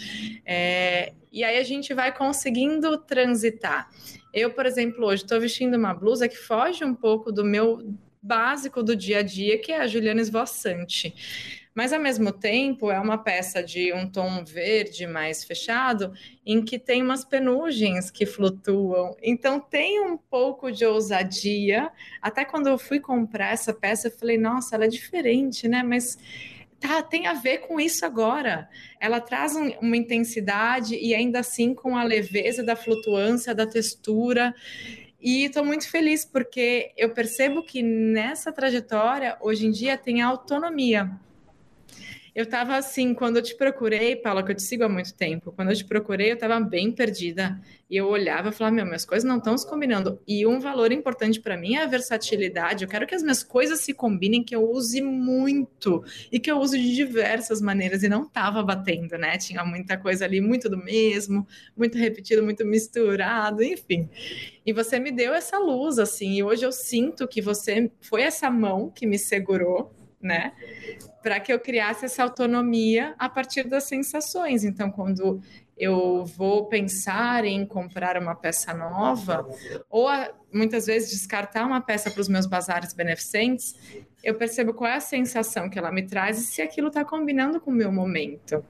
É, 0.46 1.13
e 1.32 1.44
aí 1.44 1.58
a 1.58 1.63
gente 1.63 1.94
vai 1.94 2.13
conseguindo 2.13 2.98
transitar. 2.98 3.89
Eu, 4.34 4.52
por 4.52 4.65
exemplo, 4.65 5.06
hoje 5.06 5.24
estou 5.24 5.39
vestindo 5.39 5.78
uma 5.78 5.94
blusa 5.94 6.28
que 6.28 6.36
foge 6.36 6.84
um 6.84 6.96
pouco 6.96 7.32
do 7.32 7.46
meu 7.46 7.96
básico 8.21 8.84
do 8.84 8.95
dia 8.95 9.19
a 9.19 9.21
dia, 9.23 9.57
que 9.57 9.71
é 9.71 9.81
a 9.81 9.88
Juliana 9.88 10.21
Esvoaçante. 10.21 11.13
Mas, 11.73 11.93
ao 11.93 12.01
mesmo 12.01 12.34
tempo, 12.34 12.91
é 12.91 12.99
uma 12.99 13.17
peça 13.17 13.63
de 13.63 13.93
um 13.93 14.10
tom 14.10 14.43
verde 14.43 15.07
mais 15.07 15.43
fechado, 15.43 16.12
em 16.45 16.63
que 16.63 16.77
tem 16.77 17.01
umas 17.01 17.23
penugens 17.23 18.12
que 18.12 18.25
flutuam. 18.25 19.15
Então, 19.23 19.57
tem 19.60 20.01
um 20.01 20.17
pouco 20.17 20.69
de 20.69 20.86
ousadia. 20.86 21.89
Até 22.21 22.43
quando 22.43 22.67
eu 22.67 22.77
fui 22.77 22.99
comprar 22.99 23.53
essa 23.53 23.73
peça, 23.73 24.10
eu 24.10 24.12
falei, 24.12 24.38
nossa, 24.38 24.75
ela 24.75 24.84
é 24.84 24.89
diferente, 24.89 25.67
né? 25.69 25.81
Mas 25.81 26.17
tá, 26.77 27.01
tem 27.01 27.27
a 27.27 27.34
ver 27.34 27.60
com 27.60 27.79
isso 27.79 28.05
agora. 28.05 28.67
Ela 28.99 29.21
traz 29.21 29.55
um, 29.55 29.69
uma 29.79 29.95
intensidade 29.95 30.95
e 30.95 31.15
ainda 31.15 31.39
assim 31.39 31.73
com 31.73 31.95
a 31.95 32.03
leveza 32.03 32.63
da 32.63 32.75
flutuância, 32.75 33.55
da 33.55 33.65
textura. 33.65 34.53
E 35.21 35.45
estou 35.45 35.63
muito 35.63 35.88
feliz 35.89 36.25
porque 36.25 36.91
eu 36.97 37.13
percebo 37.13 37.62
que 37.62 37.84
nessa 37.84 38.51
trajetória, 38.51 39.38
hoje 39.39 39.67
em 39.67 39.71
dia, 39.71 39.97
tem 39.97 40.21
autonomia. 40.21 41.12
Eu 42.34 42.44
estava 42.44 42.78
assim, 42.78 43.13
quando 43.13 43.38
eu 43.38 43.41
te 43.41 43.54
procurei, 43.56 44.15
Paula, 44.15 44.41
que 44.41 44.52
eu 44.52 44.56
te 44.56 44.62
sigo 44.62 44.86
há 44.86 44.89
muito 44.89 45.13
tempo, 45.13 45.52
quando 45.52 45.70
eu 45.70 45.76
te 45.76 45.84
procurei, 45.84 46.32
eu 46.32 46.36
estava 46.36 46.58
bem 46.62 46.89
perdida. 46.89 47.60
E 47.89 47.98
eu 47.98 48.08
olhava 48.08 48.50
e 48.50 48.52
falava, 48.54 48.74
meu, 48.74 48.86
minhas 48.86 49.04
coisas 49.04 49.28
não 49.28 49.38
estão 49.38 49.58
se 49.58 49.67
combinando. 49.67 50.17
E 50.26 50.48
um 50.48 50.58
valor 50.58 50.94
importante 50.94 51.41
para 51.41 51.58
mim 51.58 51.76
é 51.76 51.84
a 51.84 51.86
versatilidade. 51.86 52.86
Eu 52.86 52.89
quero 52.89 53.06
que 53.06 53.13
as 53.13 53.22
minhas 53.22 53.44
coisas 53.44 53.82
se 53.82 53.94
combinem, 53.94 54.46
que 54.46 54.56
eu 54.56 54.63
use 54.63 55.02
muito 55.02 56.02
e 56.32 56.39
que 56.39 56.50
eu 56.50 56.58
use 56.58 56.80
de 56.80 56.96
diversas 56.96 57.60
maneiras. 57.60 58.02
E 58.02 58.08
não 58.08 58.24
estava 58.24 58.63
batendo, 58.63 59.17
né? 59.17 59.38
Tinha 59.38 59.65
muita 59.65 59.98
coisa 59.98 60.24
ali, 60.24 60.39
muito 60.39 60.70
do 60.70 60.78
mesmo, 60.78 61.46
muito 61.76 61.98
repetido, 61.98 62.41
muito 62.41 62.65
misturado, 62.65 63.62
enfim. 63.62 64.10
E 64.65 64.72
você 64.72 64.98
me 64.98 65.12
deu 65.12 65.34
essa 65.34 65.60
luz, 65.60 66.00
assim, 66.00 66.36
e 66.36 66.44
hoje 66.44 66.65
eu 66.65 66.72
sinto 66.72 67.28
que 67.28 67.41
você 67.41 67.91
foi 68.00 68.22
essa 68.22 68.50
mão 68.50 68.89
que 68.89 69.06
me 69.06 69.20
segurou 69.20 69.91
né? 70.21 70.53
Para 71.21 71.39
que 71.39 71.51
eu 71.51 71.60
criasse 71.60 72.05
essa 72.05 72.23
autonomia 72.23 73.15
a 73.17 73.29
partir 73.29 73.63
das 73.63 73.84
sensações. 73.86 74.63
Então, 74.63 74.91
quando 74.91 75.41
eu 75.77 76.25
vou 76.25 76.67
pensar 76.67 77.43
em 77.43 77.65
comprar 77.65 78.15
uma 78.15 78.36
peça 78.36 78.73
nova, 78.73 79.47
ou 79.89 80.07
muitas 80.53 80.86
vezes 80.86 81.10
descartar 81.10 81.65
uma 81.65 81.81
peça 81.81 82.12
para 82.12 82.21
os 82.21 82.27
meus 82.27 82.45
bazares 82.45 82.93
beneficentes, 82.93 83.75
eu 84.23 84.36
percebo 84.36 84.73
qual 84.73 84.91
é 84.91 84.95
a 84.95 85.01
sensação 85.01 85.69
que 85.69 85.79
ela 85.79 85.91
me 85.91 86.03
traz 86.03 86.38
e 86.39 86.45
se 86.45 86.62
aquilo 86.62 86.89
está 86.89 87.03
combinando 87.03 87.60
com 87.60 87.71
o 87.71 87.73
meu 87.73 87.91
momento. 87.91 88.63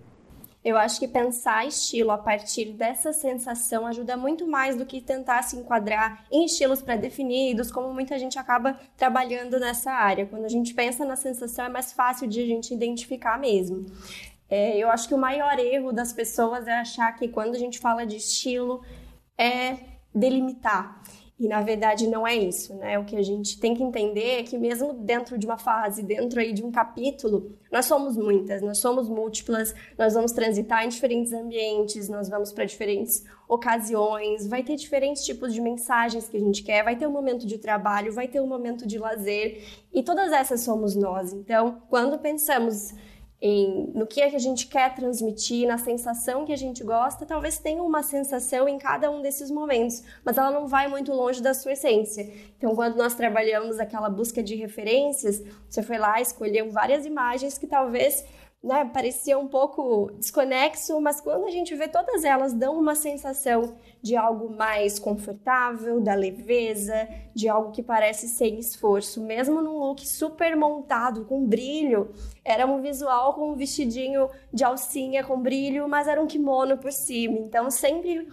Eu 0.64 0.78
acho 0.78 1.00
que 1.00 1.08
pensar 1.08 1.68
estilo 1.68 2.12
a 2.12 2.18
partir 2.20 2.74
dessa 2.74 3.12
sensação 3.12 3.88
ajuda 3.88 4.16
muito 4.16 4.48
mais 4.48 4.76
do 4.76 4.86
que 4.86 5.02
tentar 5.02 5.42
se 5.42 5.56
enquadrar 5.56 6.24
em 6.32 6.46
estilos 6.46 6.84
pré-definidos, 6.84 7.72
como 7.72 7.92
muita 7.92 8.20
gente 8.20 8.38
acaba 8.38 8.80
trabalhando 8.96 9.60
nessa 9.60 9.92
área. 9.92 10.28
Quando 10.28 10.46
a 10.46 10.50
gente 10.50 10.76
pensa 10.76 11.04
na 11.04 11.16
sensação, 11.16 11.66
é 11.66 11.70
mais 11.70 11.92
fácil 11.92 12.28
de 12.28 12.42
a 12.42 12.46
gente 12.46 12.74
identificar 12.74 13.40
mesmo. 13.40 13.88
É, 14.48 14.78
eu 14.78 14.90
acho 14.92 15.08
que 15.08 15.16
o 15.16 15.18
maior 15.18 15.58
erro 15.58 15.92
das 15.92 16.14
pessoas 16.14 16.68
é 16.68 16.74
achar 16.74 17.12
que 17.14 17.28
quando 17.28 17.56
a 17.56 17.60
gente 17.60 17.80
fala 17.80 18.06
de 18.06 18.18
estilo, 18.18 18.84
é 19.36 19.78
delimitar. 20.14 21.02
E 21.42 21.48
na 21.48 21.60
verdade 21.60 22.08
não 22.08 22.28
é 22.28 22.36
isso, 22.36 22.76
né? 22.76 23.00
O 23.00 23.04
que 23.04 23.16
a 23.16 23.22
gente 23.24 23.60
tem 23.60 23.74
que 23.74 23.82
entender 23.82 24.42
é 24.42 24.44
que 24.44 24.60
mesmo 24.60 24.94
dentro 24.94 25.40
de 25.40 25.48
uma 25.48 25.58
fase, 25.58 26.04
dentro 26.04 26.40
aí 26.40 26.54
de 26.54 26.64
um 26.64 26.72
capítulo, 26.72 27.58
nós 27.72 27.88
somos 27.88 28.16
muitas, 28.16 28.62
nós 28.62 28.78
somos 28.78 29.10
múltiplas, 29.10 29.74
nós 29.98 30.14
vamos 30.14 30.34
transitar 30.34 30.86
em 30.86 30.90
diferentes 30.90 31.34
ambientes, 31.34 32.08
nós 32.08 32.30
vamos 32.30 32.54
para 32.54 32.64
diferentes 32.66 33.26
ocasiões, 33.50 34.46
vai 34.46 34.62
ter 34.62 34.76
diferentes 34.76 35.26
tipos 35.26 35.52
de 35.52 35.60
mensagens 35.60 36.30
que 36.30 36.38
a 36.38 36.40
gente 36.40 36.62
quer, 36.62 36.84
vai 36.84 36.96
ter 36.96 37.08
um 37.08 37.12
momento 37.12 37.48
de 37.48 37.58
trabalho, 37.58 38.14
vai 38.14 38.28
ter 38.28 38.40
um 38.40 38.46
momento 38.46 38.86
de 38.86 39.00
lazer, 39.00 39.64
e 39.92 40.04
todas 40.04 40.32
essas 40.32 40.62
somos 40.62 40.96
nós. 40.96 41.34
Então, 41.34 41.82
quando 41.90 42.20
pensamos 42.20 42.94
em, 43.42 43.92
no 43.96 44.06
que, 44.06 44.22
é 44.22 44.30
que 44.30 44.36
a 44.36 44.40
gente 44.40 44.68
quer 44.68 44.94
transmitir, 44.94 45.68
na 45.68 45.78
sensação 45.78 46.46
que 46.46 46.54
a 46.54 46.58
gente 46.58 46.84
gosta, 46.84 47.26
talvez 47.26 47.58
tenha 47.58 47.82
uma 47.82 48.04
sensação 48.04 48.70
em 48.70 48.78
cada 48.78 49.10
um 49.10 49.22
desses 49.22 49.50
momentos, 49.50 50.04
mas 50.24 50.38
ela 50.38 50.52
não 50.52 50.68
vai 50.68 50.88
muito 50.88 51.12
longe 51.12 51.42
da 51.42 51.54
sua 51.54 51.72
essência. 51.72 52.32
Então, 52.58 52.76
quando 52.76 52.96
nós 52.96 53.16
trabalhamos 53.16 53.80
aquela 53.80 54.10
busca 54.10 54.44
de 54.44 54.56
referências, 54.56 55.42
você 55.68 55.82
foi 55.82 55.98
lá, 55.98 56.22
escolheu 56.22 56.70
várias 56.70 57.06
imagens 57.06 57.58
que 57.58 57.66
talvez 57.66 58.24
né, 58.64 58.86
parecia 58.94 59.40
um 59.40 59.48
pouco 59.48 60.12
desconexo, 60.20 61.02
mas 61.02 61.20
quando 61.20 61.46
a 61.46 61.50
gente 61.50 61.74
vê 61.76 61.88
todas 61.88 62.24
elas 62.24 62.54
dão 62.54 62.78
uma 62.78 62.94
sensação 62.94 63.76
de 64.02 64.16
algo 64.16 64.50
mais 64.50 64.98
confortável, 64.98 66.02
da 66.02 66.16
leveza, 66.16 67.08
de 67.34 67.48
algo 67.48 67.72
que 67.72 67.84
parece 67.84 68.28
sem 68.28 68.60
esforço, 68.60 69.22
mesmo 69.22 69.62
num 69.62 69.78
look 69.78 70.08
super 70.08 70.56
montado, 70.56 71.26
com 71.26 71.46
brilho. 71.46 72.10
Era 72.44 72.66
um 72.66 72.82
visual 72.82 73.36
com 73.36 73.52
um 73.52 73.56
vestidinho 73.56 74.28
de 74.52 74.64
alcinha 74.64 75.24
com 75.24 75.40
brilho, 75.40 75.88
mas 75.88 76.08
era 76.08 76.22
um 76.22 76.26
kimono 76.26 76.78
por 76.78 76.92
cima. 76.92 77.38
Então 77.38 77.70
sempre 77.70 78.28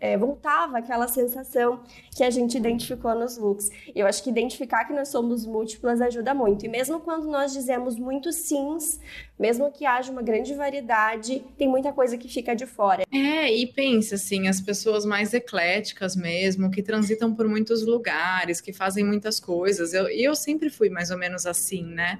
é, 0.00 0.18
voltava 0.18 0.78
aquela 0.78 1.06
sensação 1.06 1.80
que 2.14 2.24
a 2.24 2.30
gente 2.30 2.56
identificou 2.56 3.14
nos 3.14 3.36
looks. 3.38 3.70
Eu 3.94 4.06
acho 4.06 4.22
que 4.22 4.30
identificar 4.30 4.84
que 4.84 4.92
nós 4.92 5.08
somos 5.08 5.46
múltiplas 5.46 6.00
ajuda 6.00 6.34
muito. 6.34 6.66
E 6.66 6.68
mesmo 6.68 7.00
quando 7.00 7.28
nós 7.28 7.52
dizemos 7.52 7.96
muitos 7.96 8.34
sims, 8.34 9.00
mesmo 9.38 9.70
que 9.70 9.86
haja 9.86 10.10
uma 10.10 10.22
grande 10.22 10.54
variedade, 10.54 11.44
tem 11.56 11.68
muita 11.68 11.92
coisa 11.92 12.18
que 12.18 12.28
fica 12.28 12.54
de 12.54 12.66
fora. 12.66 13.04
É, 13.12 13.52
e 13.52 13.66
pensa 13.66 14.16
assim, 14.16 14.48
as 14.48 14.60
pessoas 14.60 15.04
mais 15.12 15.34
ecléticas 15.34 16.16
mesmo, 16.16 16.70
que 16.70 16.82
transitam 16.82 17.34
por 17.34 17.46
muitos 17.46 17.84
lugares, 17.84 18.62
que 18.62 18.72
fazem 18.72 19.04
muitas 19.04 19.38
coisas. 19.38 19.92
Eu, 19.92 20.08
e 20.08 20.24
eu 20.24 20.34
sempre 20.34 20.70
fui 20.70 20.88
mais 20.88 21.10
ou 21.10 21.18
menos 21.18 21.44
assim, 21.44 21.84
né? 21.84 22.18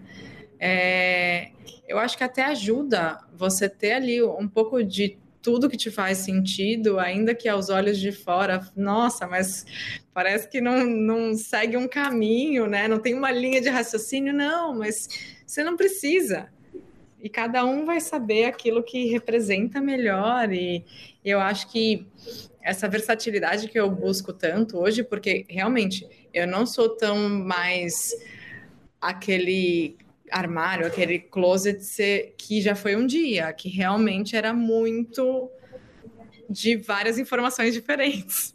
É, 0.60 1.52
eu 1.88 1.98
acho 1.98 2.18
que 2.18 2.22
até 2.22 2.44
ajuda 2.44 3.18
você 3.34 3.66
ter 3.66 3.92
ali 3.92 4.22
um 4.22 4.46
pouco 4.46 4.84
de 4.84 5.16
tudo 5.40 5.70
que 5.70 5.76
te 5.78 5.90
faz 5.90 6.18
sentido, 6.18 6.98
ainda 6.98 7.34
que 7.34 7.48
aos 7.48 7.70
olhos 7.70 7.98
de 7.98 8.12
fora, 8.12 8.60
nossa, 8.76 9.26
mas 9.26 9.64
parece 10.12 10.46
que 10.50 10.60
não, 10.60 10.84
não 10.84 11.34
segue 11.34 11.78
um 11.78 11.88
caminho, 11.88 12.66
né? 12.66 12.86
Não 12.86 12.98
tem 12.98 13.14
uma 13.14 13.30
linha 13.30 13.62
de 13.62 13.70
raciocínio, 13.70 14.34
não, 14.34 14.74
mas 14.74 15.08
você 15.46 15.64
não 15.64 15.78
precisa. 15.78 16.50
E 17.22 17.28
cada 17.30 17.64
um 17.64 17.86
vai 17.86 18.00
saber 18.02 18.44
aquilo 18.44 18.82
que 18.82 19.06
representa 19.06 19.80
melhor. 19.80 20.52
E 20.52 20.84
eu 21.24 21.40
acho 21.40 21.70
que 21.70 22.06
essa 22.62 22.88
versatilidade 22.88 23.68
que 23.68 23.78
eu 23.78 23.90
busco 23.90 24.32
tanto 24.32 24.78
hoje, 24.78 25.02
porque 25.02 25.44
realmente 25.48 26.06
eu 26.32 26.46
não 26.46 26.64
sou 26.64 26.88
tão 26.90 27.28
mais 27.28 28.14
aquele 29.00 29.96
armário, 30.30 30.86
aquele 30.86 31.18
closet 31.18 32.34
que 32.38 32.60
já 32.60 32.74
foi 32.74 32.96
um 32.96 33.06
dia, 33.06 33.52
que 33.52 33.68
realmente 33.68 34.34
era 34.36 34.52
muito 34.52 35.50
de 36.48 36.76
várias 36.76 37.18
informações 37.18 37.74
diferentes. 37.74 38.54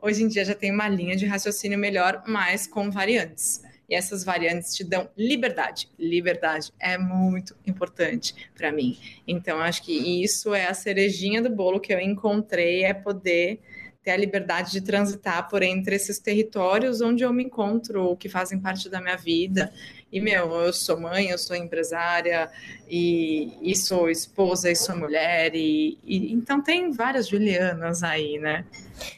Hoje 0.00 0.22
em 0.22 0.28
dia 0.28 0.44
já 0.44 0.54
tem 0.54 0.72
uma 0.72 0.88
linha 0.88 1.16
de 1.16 1.26
raciocínio 1.26 1.78
melhor, 1.78 2.22
mas 2.26 2.66
com 2.66 2.90
variantes. 2.90 3.62
E 3.90 3.94
essas 3.94 4.24
variantes 4.24 4.72
te 4.72 4.84
dão 4.84 5.10
liberdade. 5.16 5.90
Liberdade 5.98 6.72
é 6.78 6.96
muito 6.96 7.56
importante 7.66 8.34
para 8.54 8.70
mim. 8.70 8.96
Então, 9.26 9.58
acho 9.58 9.82
que 9.82 10.22
isso 10.22 10.54
é 10.54 10.68
a 10.68 10.74
cerejinha 10.74 11.42
do 11.42 11.50
bolo 11.50 11.80
que 11.80 11.92
eu 11.92 12.00
encontrei, 12.00 12.84
é 12.84 12.94
poder 12.94 13.60
ter 14.02 14.12
a 14.12 14.16
liberdade 14.16 14.70
de 14.70 14.80
transitar 14.80 15.48
por 15.48 15.62
entre 15.62 15.94
esses 15.94 16.18
territórios 16.18 17.00
onde 17.00 17.22
eu 17.22 17.32
me 17.32 17.44
encontro, 17.44 18.16
que 18.16 18.28
fazem 18.28 18.58
parte 18.58 18.88
da 18.88 19.00
minha 19.00 19.16
vida. 19.16 19.72
E, 20.12 20.20
meu, 20.20 20.50
eu 20.52 20.72
sou 20.72 20.98
mãe, 20.98 21.30
eu 21.30 21.38
sou 21.38 21.54
empresária, 21.54 22.50
e, 22.88 23.52
e 23.62 23.76
sou 23.76 24.10
esposa, 24.10 24.70
e 24.70 24.74
sou 24.74 24.96
mulher, 24.96 25.54
e, 25.54 25.96
e 26.04 26.32
então 26.32 26.60
tem 26.60 26.90
várias 26.90 27.28
Julianas 27.28 28.02
aí, 28.02 28.38
né? 28.38 28.64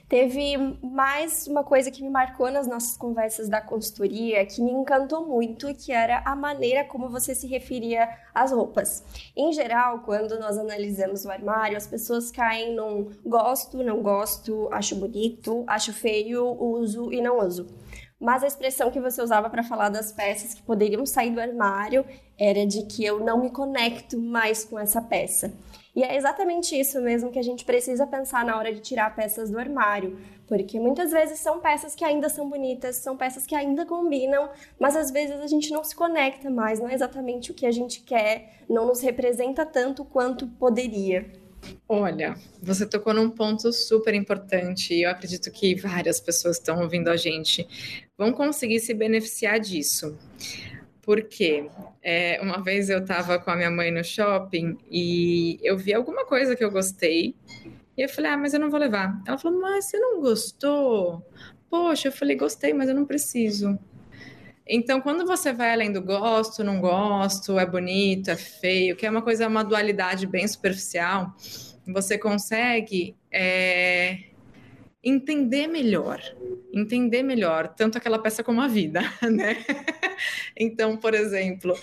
Teve 0.09 0.57
mais 0.83 1.47
uma 1.47 1.65
coisa 1.65 1.91
que 1.91 2.03
me 2.03 2.11
marcou 2.11 2.51
nas 2.51 2.67
nossas 2.67 2.97
conversas 2.97 3.49
da 3.49 3.61
consultoria, 3.61 4.45
que 4.45 4.61
me 4.61 4.71
encantou 4.71 5.27
muito, 5.27 5.75
que 5.75 5.91
era 5.91 6.23
a 6.25 6.37
maneira 6.37 6.85
como 6.85 7.09
você 7.09 7.35
se 7.35 7.47
referia 7.47 8.09
às 8.35 8.53
roupas. 8.53 9.03
Em 9.35 9.53
geral, 9.53 10.01
quando 10.01 10.39
nós 10.39 10.59
analisamos 10.59 11.25
o 11.25 11.31
armário, 11.31 11.77
as 11.77 11.87
pessoas 11.87 12.31
caem 12.31 12.77
num 12.77 13.11
gosto, 13.25 13.83
não 13.83 14.03
gosto, 14.03 14.69
acho 14.71 14.95
bonito, 14.97 15.65
acho 15.67 15.93
feio, 15.93 16.45
uso 16.61 17.13
e 17.13 17.21
não 17.21 17.39
uso. 17.45 17.67
Mas 18.23 18.45
a 18.45 18.47
expressão 18.47 18.89
que 18.89 19.01
você 19.01 19.21
usava 19.21 19.51
para 19.51 19.65
falar 19.65 19.89
das 19.89 20.13
peças 20.13 20.55
que 20.55 20.63
poderiam 20.63 21.05
sair 21.05 21.33
do 21.33 21.41
armário 21.41 22.07
era 22.39 22.65
de 22.65 22.85
que 22.85 23.05
eu 23.05 23.19
não 23.19 23.43
me 23.43 23.51
conecto 23.51 24.17
mais 24.17 24.65
com 24.65 24.79
essa 24.79 25.03
peça. 25.03 25.53
E 25.95 26.05
é 26.05 26.17
exatamente 26.17 26.79
isso 26.79 27.01
mesmo 27.01 27.33
que 27.33 27.39
a 27.39 27.43
gente 27.43 27.65
precisa 27.65 28.07
pensar 28.07 28.45
na 28.45 28.57
hora 28.57 28.73
de 28.73 28.81
tirar 28.81 29.15
peças 29.17 29.51
do 29.51 29.59
armário, 29.59 30.17
porque 30.47 30.79
muitas 30.79 31.11
vezes 31.11 31.41
são 31.41 31.59
peças 31.59 31.97
que 31.97 32.05
ainda 32.05 32.29
são 32.29 32.49
bonitas, 32.49 32.95
são 32.97 33.17
peças 33.17 33.45
que 33.45 33.57
ainda 33.57 33.85
combinam, 33.85 34.49
mas 34.79 34.95
às 34.95 35.11
vezes 35.11 35.41
a 35.41 35.49
gente 35.49 35.73
não 35.73 35.83
se 35.83 35.95
conecta 35.95 36.49
mais, 36.49 36.79
não 36.79 36.89
é 36.89 36.95
exatamente 36.95 37.51
o 37.51 37.55
que 37.55 37.67
a 37.67 37.73
gente 37.73 38.03
quer, 38.03 38.61
não 38.69 38.87
nos 38.87 39.01
representa 39.01 39.67
tanto 39.67 40.05
quanto 40.05 40.47
poderia. 40.47 41.42
Olha, 41.89 42.35
você 42.61 42.87
tocou 42.87 43.13
num 43.13 43.31
ponto 43.31 43.73
super 43.73 44.15
importante 44.15 44.95
e 44.95 45.03
eu 45.03 45.11
acredito 45.11 45.51
que 45.51 45.75
várias 45.75 46.21
pessoas 46.21 46.57
estão 46.57 46.81
ouvindo 46.81 47.09
a 47.09 47.17
gente 47.17 47.67
vão 48.17 48.33
conseguir 48.33 48.81
se 48.81 48.95
beneficiar 48.95 49.61
disso. 49.61 50.17
Porque 51.03 51.69
é, 52.03 52.41
uma 52.41 52.63
vez 52.63 52.89
eu 52.89 53.01
estava 53.01 53.39
com 53.39 53.51
a 53.51 53.57
minha 53.57 53.71
mãe 53.71 53.91
no 53.91 54.05
shopping 54.05 54.79
e 54.91 55.59
eu 55.63 55.77
vi 55.77 55.93
alguma 55.93 56.25
coisa 56.25 56.55
que 56.55 56.65
eu 56.65 56.71
gostei. 56.71 57.35
E 57.97 58.03
eu 58.03 58.09
falei, 58.09 58.31
ah, 58.31 58.37
mas 58.37 58.55
eu 58.55 58.61
não 58.61 58.71
vou 58.71 58.81
levar. 58.81 59.21
Ela 59.27 59.37
falou, 59.37 59.61
mas 59.61 59.87
você 59.87 59.99
não 59.99 60.21
gostou? 60.21 61.27
Poxa, 61.69 62.09
eu 62.09 62.13
falei, 62.13 62.37
gostei, 62.37 62.73
mas 62.73 62.89
eu 62.89 62.95
não 62.95 63.05
preciso. 63.05 63.79
Então, 64.67 65.01
quando 65.01 65.27
você 65.27 65.53
vai 65.53 65.73
além 65.73 65.93
do 65.93 66.01
gosto, 66.01 66.63
não 66.63 66.81
gosto, 66.81 67.59
é 67.59 67.67
bonito, 67.67 68.31
é 68.31 68.37
feio, 68.37 68.97
que 68.97 69.05
é 69.05 69.11
uma 69.11 69.23
coisa, 69.23 69.49
uma 69.49 69.65
dualidade 69.65 70.27
bem 70.27 70.47
superficial, 70.47 71.35
você 71.87 72.17
consegue 72.17 73.17
é, 73.31 74.19
entender 75.03 75.67
melhor, 75.67 76.21
entender 76.73 77.23
melhor 77.23 77.75
tanto 77.75 77.99
aquela 77.99 78.21
peça 78.21 78.45
como 78.45 78.61
a 78.61 78.69
vida, 78.69 79.01
né? 79.23 79.65
Então, 80.57 80.97
por 80.97 81.13
exemplo, 81.13 81.77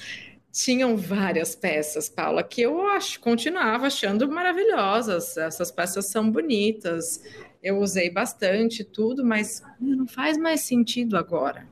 tinham 0.52 0.96
várias 0.96 1.56
peças, 1.56 2.08
Paula, 2.08 2.44
que 2.44 2.62
eu 2.62 2.82
acho, 2.88 3.20
continuava 3.20 3.88
achando 3.88 4.30
maravilhosas. 4.32 5.38
Essas 5.38 5.70
peças 5.70 6.10
são 6.10 6.32
bonitas, 6.32 7.22
eu 7.62 7.78
usei 7.80 8.10
bastante 8.10 8.84
tudo, 8.84 9.26
mas 9.26 9.62
não 9.80 10.08
faz 10.08 10.38
mais 10.38 10.62
sentido 10.62 11.18
agora. 11.18 11.68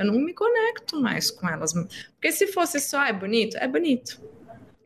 Eu 0.00 0.06
não 0.06 0.18
me 0.18 0.32
conecto 0.32 1.00
mais 1.00 1.30
com 1.30 1.48
elas. 1.48 1.74
Porque 1.74 2.32
se 2.32 2.46
fosse 2.46 2.80
só, 2.80 3.04
é 3.04 3.12
bonito? 3.12 3.56
É 3.58 3.68
bonito. 3.68 4.20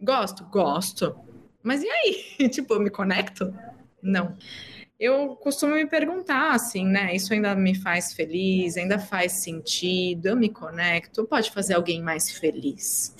Gosto? 0.02 0.44
Gosto. 0.46 1.16
Mas 1.62 1.82
e 1.82 1.88
aí? 1.88 2.48
tipo, 2.50 2.74
eu 2.74 2.80
me 2.80 2.90
conecto? 2.90 3.54
Não 4.02 4.36
eu 5.04 5.36
costumo 5.36 5.74
me 5.74 5.86
perguntar 5.86 6.52
assim, 6.54 6.86
né? 6.86 7.14
Isso 7.14 7.34
ainda 7.34 7.54
me 7.54 7.74
faz 7.74 8.14
feliz, 8.14 8.78
ainda 8.78 8.98
faz 8.98 9.32
sentido, 9.32 10.26
eu 10.26 10.36
me 10.36 10.48
conecto, 10.48 11.26
pode 11.26 11.50
fazer 11.50 11.74
alguém 11.74 12.02
mais 12.02 12.30
feliz. 12.30 13.14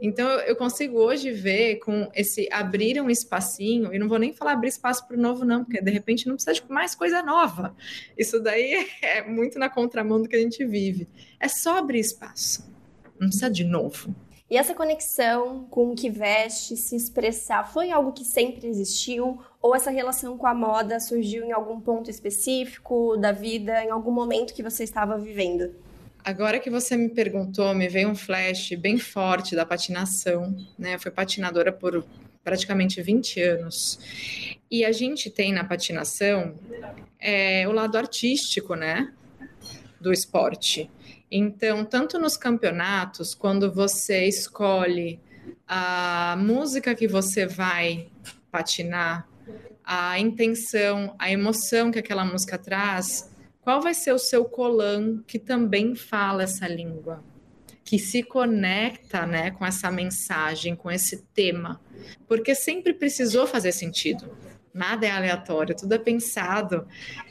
Então 0.00 0.28
eu 0.40 0.54
consigo 0.54 0.96
hoje 0.98 1.32
ver 1.32 1.76
com 1.80 2.08
esse 2.14 2.48
abrir 2.52 3.00
um 3.00 3.10
espacinho, 3.10 3.92
e 3.92 3.98
não 3.98 4.08
vou 4.08 4.18
nem 4.18 4.32
falar 4.32 4.52
abrir 4.52 4.68
espaço 4.68 5.08
para 5.08 5.16
o 5.16 5.20
novo, 5.20 5.44
não, 5.44 5.64
porque 5.64 5.80
de 5.80 5.90
repente 5.90 6.28
não 6.28 6.36
precisa 6.36 6.54
de 6.54 6.62
mais 6.70 6.94
coisa 6.94 7.20
nova. 7.20 7.74
Isso 8.16 8.38
daí 8.38 8.88
é 9.02 9.22
muito 9.22 9.58
na 9.58 9.68
contramão 9.68 10.22
do 10.22 10.28
que 10.28 10.36
a 10.36 10.40
gente 10.40 10.64
vive. 10.64 11.08
É 11.40 11.48
só 11.48 11.78
abrir 11.78 11.98
espaço, 11.98 12.72
não 13.18 13.26
precisa 13.26 13.50
de 13.50 13.64
novo. 13.64 14.14
E 14.54 14.56
essa 14.56 14.72
conexão 14.72 15.66
com 15.68 15.90
o 15.90 15.96
que 15.96 16.08
veste, 16.08 16.76
se 16.76 16.94
expressar, 16.94 17.64
foi 17.64 17.90
algo 17.90 18.12
que 18.12 18.24
sempre 18.24 18.68
existiu? 18.68 19.42
Ou 19.60 19.74
essa 19.74 19.90
relação 19.90 20.38
com 20.38 20.46
a 20.46 20.54
moda 20.54 21.00
surgiu 21.00 21.42
em 21.42 21.50
algum 21.50 21.80
ponto 21.80 22.08
específico 22.08 23.16
da 23.16 23.32
vida, 23.32 23.82
em 23.82 23.90
algum 23.90 24.12
momento 24.12 24.54
que 24.54 24.62
você 24.62 24.84
estava 24.84 25.18
vivendo? 25.18 25.74
Agora 26.24 26.60
que 26.60 26.70
você 26.70 26.96
me 26.96 27.08
perguntou, 27.08 27.74
me 27.74 27.88
veio 27.88 28.08
um 28.08 28.14
flash 28.14 28.70
bem 28.78 28.96
forte 28.96 29.56
da 29.56 29.66
patinação, 29.66 30.56
né? 30.78 30.94
Eu 30.94 31.00
fui 31.00 31.10
patinadora 31.10 31.72
por 31.72 32.06
praticamente 32.44 33.02
20 33.02 33.40
anos. 33.40 33.98
E 34.70 34.84
a 34.84 34.92
gente 34.92 35.30
tem 35.30 35.52
na 35.52 35.64
patinação 35.64 36.54
é, 37.18 37.66
o 37.66 37.72
lado 37.72 37.98
artístico, 37.98 38.76
né? 38.76 39.12
Do 40.00 40.12
esporte. 40.12 40.88
Então, 41.36 41.84
tanto 41.84 42.16
nos 42.16 42.36
campeonatos, 42.36 43.34
quando 43.34 43.72
você 43.72 44.24
escolhe 44.24 45.18
a 45.66 46.36
música 46.38 46.94
que 46.94 47.08
você 47.08 47.44
vai 47.44 48.06
patinar, 48.52 49.28
a 49.82 50.16
intenção, 50.16 51.16
a 51.18 51.32
emoção 51.32 51.90
que 51.90 51.98
aquela 51.98 52.24
música 52.24 52.56
traz, 52.56 53.28
qual 53.60 53.82
vai 53.82 53.94
ser 53.94 54.12
o 54.12 54.18
seu 54.18 54.44
colan 54.44 55.24
que 55.26 55.40
também 55.40 55.96
fala 55.96 56.44
essa 56.44 56.68
língua? 56.68 57.24
Que 57.84 57.98
se 57.98 58.22
conecta 58.22 59.26
né, 59.26 59.50
com 59.50 59.66
essa 59.66 59.90
mensagem, 59.90 60.76
com 60.76 60.88
esse 60.88 61.24
tema. 61.34 61.80
Porque 62.28 62.54
sempre 62.54 62.94
precisou 62.94 63.44
fazer 63.44 63.72
sentido 63.72 64.30
nada 64.74 65.06
é 65.06 65.10
aleatório, 65.10 65.76
tudo 65.76 65.94
é 65.94 65.98
pensado 65.98 66.86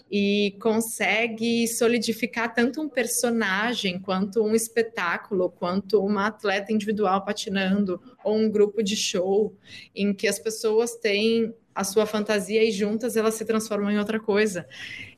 e 0.09 0.55
consegue 0.61 1.67
solidificar 1.67 2.53
tanto 2.53 2.81
um 2.81 2.87
personagem 2.87 3.99
quanto 3.99 4.41
um 4.41 4.55
espetáculo, 4.55 5.49
quanto 5.49 5.99
uma 5.99 6.27
atleta 6.27 6.71
individual 6.71 7.25
patinando 7.25 7.99
ou 8.23 8.37
um 8.37 8.49
grupo 8.49 8.81
de 8.81 8.95
show 8.95 9.53
em 9.93 10.13
que 10.13 10.27
as 10.27 10.39
pessoas 10.39 10.95
têm 10.95 11.53
a 11.75 11.83
sua 11.83 12.05
fantasia 12.05 12.63
e 12.63 12.71
juntas 12.71 13.17
elas 13.17 13.33
se 13.33 13.43
transformam 13.43 13.91
em 13.91 13.97
outra 13.97 14.19
coisa. 14.19 14.65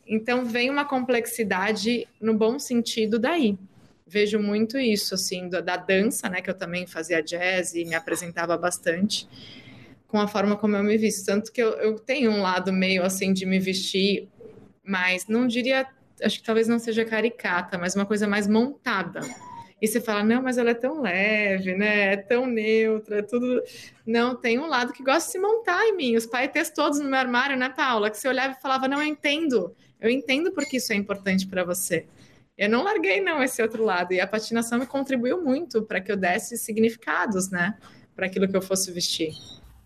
Então 0.07 0.45
vem 0.45 0.69
uma 0.69 0.85
complexidade 0.85 2.07
no 2.19 2.33
bom 2.33 2.57
sentido 2.57 3.19
daí. 3.19 3.57
Vejo 4.07 4.39
muito 4.39 4.77
isso 4.77 5.13
assim 5.13 5.49
da, 5.49 5.61
da 5.61 5.77
dança, 5.77 6.29
né, 6.29 6.41
que 6.41 6.49
eu 6.49 6.53
também 6.53 6.87
fazia 6.87 7.21
jazz 7.21 7.75
e 7.75 7.83
me 7.85 7.95
apresentava 7.95 8.57
bastante 8.57 9.27
com 10.15 10.21
a 10.21 10.29
forma 10.29 10.55
como 10.55 10.77
eu 10.77 10.83
me 10.83 10.97
visto. 10.97 11.25
Tanto 11.25 11.51
que 11.51 11.61
eu, 11.61 11.71
eu 11.71 11.99
tenho 11.99 12.31
um 12.31 12.41
lado 12.41 12.71
meio 12.71 13.03
assim 13.03 13.33
de 13.33 13.45
me 13.45 13.59
vestir, 13.59 14.29
mas 14.81 15.27
não 15.27 15.45
diria, 15.45 15.85
acho 16.23 16.39
que 16.39 16.45
talvez 16.45 16.69
não 16.69 16.79
seja 16.79 17.03
caricata, 17.03 17.77
mas 17.77 17.97
uma 17.97 18.05
coisa 18.05 18.25
mais 18.25 18.47
montada. 18.47 19.19
E 19.81 19.85
você 19.85 19.99
fala, 19.99 20.23
não, 20.23 20.41
mas 20.41 20.57
ela 20.57 20.69
é 20.69 20.73
tão 20.73 21.01
leve, 21.01 21.75
né? 21.75 22.13
É 22.13 22.15
tão 22.15 22.47
neutra, 22.47 23.19
é 23.19 23.21
tudo. 23.21 23.61
Não, 24.07 24.37
tem 24.37 24.57
um 24.57 24.67
lado 24.67 24.93
que 24.93 25.03
gosta 25.03 25.25
de 25.25 25.31
se 25.33 25.37
montar 25.37 25.85
em 25.85 25.97
mim. 25.97 26.15
Os 26.15 26.25
paetês 26.25 26.69
todos 26.69 27.01
no 27.01 27.09
meu 27.09 27.19
armário, 27.19 27.57
né, 27.57 27.67
Paula? 27.67 28.09
Que 28.09 28.17
você 28.17 28.29
olhava 28.29 28.55
e 28.57 28.61
falava, 28.61 28.87
não, 28.87 29.01
eu 29.01 29.05
entendo. 29.05 29.75
Eu 29.99 30.09
entendo 30.09 30.53
porque 30.53 30.77
isso 30.77 30.93
é 30.93 30.95
importante 30.95 31.45
para 31.45 31.65
você. 31.65 32.05
Eu 32.57 32.69
não 32.69 32.85
larguei, 32.85 33.19
não, 33.19 33.43
esse 33.43 33.61
outro 33.61 33.83
lado. 33.83 34.13
E 34.13 34.21
a 34.21 34.25
patinação 34.25 34.79
me 34.79 34.85
contribuiu 34.85 35.43
muito 35.43 35.83
para 35.83 35.99
que 35.99 36.09
eu 36.09 36.15
desse 36.15 36.57
significados, 36.57 37.51
né? 37.51 37.75
para 38.15 38.27
aquilo 38.27 38.47
que 38.47 38.55
eu 38.55 38.61
fosse 38.61 38.91
vestir. 38.91 39.33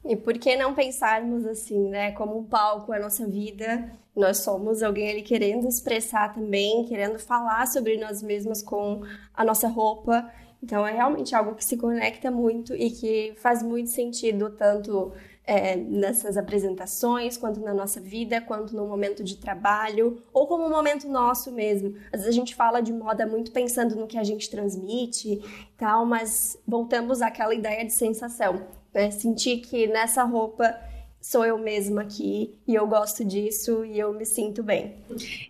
E 0.09 0.15
por 0.15 0.33
que 0.39 0.55
não 0.55 0.73
pensarmos 0.73 1.45
assim, 1.45 1.87
né? 1.87 2.11
Como 2.13 2.35
um 2.35 2.43
palco 2.43 2.91
a 2.91 2.97
nossa 2.97 3.27
vida, 3.27 3.91
nós 4.15 4.39
somos 4.39 4.81
alguém 4.81 5.11
ali 5.11 5.21
querendo 5.21 5.67
expressar 5.67 6.33
também, 6.33 6.83
querendo 6.85 7.19
falar 7.19 7.67
sobre 7.67 7.95
nós 7.95 8.23
mesmos 8.23 8.63
com 8.63 9.03
a 9.31 9.45
nossa 9.45 9.67
roupa. 9.67 10.27
Então 10.63 10.85
é 10.85 10.93
realmente 10.93 11.35
algo 11.35 11.53
que 11.53 11.63
se 11.63 11.77
conecta 11.77 12.31
muito 12.31 12.73
e 12.73 12.89
que 12.89 13.35
faz 13.37 13.61
muito 13.61 13.91
sentido, 13.91 14.49
tanto 14.49 15.13
é, 15.45 15.75
nessas 15.75 16.37
apresentações, 16.37 17.37
quanto 17.37 17.59
na 17.59 17.73
nossa 17.73 18.01
vida, 18.01 18.41
quanto 18.41 18.75
no 18.75 18.87
momento 18.87 19.23
de 19.23 19.37
trabalho, 19.37 20.23
ou 20.33 20.47
como 20.47 20.65
um 20.65 20.71
momento 20.71 21.07
nosso 21.07 21.51
mesmo. 21.51 21.93
Às 22.11 22.21
vezes 22.21 22.27
a 22.29 22.31
gente 22.31 22.55
fala 22.55 22.81
de 22.81 22.91
moda 22.91 23.27
muito 23.27 23.51
pensando 23.51 23.95
no 23.95 24.07
que 24.07 24.17
a 24.17 24.23
gente 24.23 24.49
transmite 24.49 25.39
tal, 25.77 26.03
mas 26.03 26.57
voltamos 26.67 27.21
àquela 27.21 27.53
ideia 27.53 27.85
de 27.85 27.93
sensação. 27.93 28.78
Né? 28.99 29.11
Sentir 29.11 29.59
que 29.59 29.87
nessa 29.87 30.25
roupa 30.25 30.75
sou 31.21 31.45
eu 31.45 31.57
mesma 31.57 32.01
aqui 32.01 32.53
e 32.67 32.75
eu 32.75 32.85
gosto 32.85 33.23
disso 33.23 33.85
e 33.85 33.97
eu 33.97 34.11
me 34.11 34.25
sinto 34.25 34.61
bem. 34.61 34.93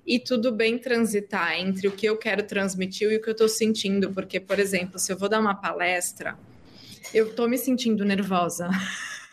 E 0.06 0.20
tudo 0.20 0.52
bem 0.52 0.78
transitar 0.78 1.60
entre 1.60 1.88
o 1.88 1.92
que 1.92 2.06
eu 2.06 2.16
quero 2.16 2.44
transmitir 2.44 3.12
e 3.12 3.18
o 3.18 3.22
que 3.22 3.28
eu 3.28 3.32
estou 3.32 3.50
sentindo, 3.50 4.14
porque, 4.14 4.40
por 4.40 4.60
exemplo, 4.60 5.00
se 5.00 5.12
eu 5.12 5.18
vou 5.18 5.28
dar 5.28 5.40
uma 5.40 5.56
palestra, 5.56 6.38
eu 7.12 7.30
estou 7.30 7.50
me 7.50 7.58
sentindo 7.58 8.06
nervosa. 8.06 8.70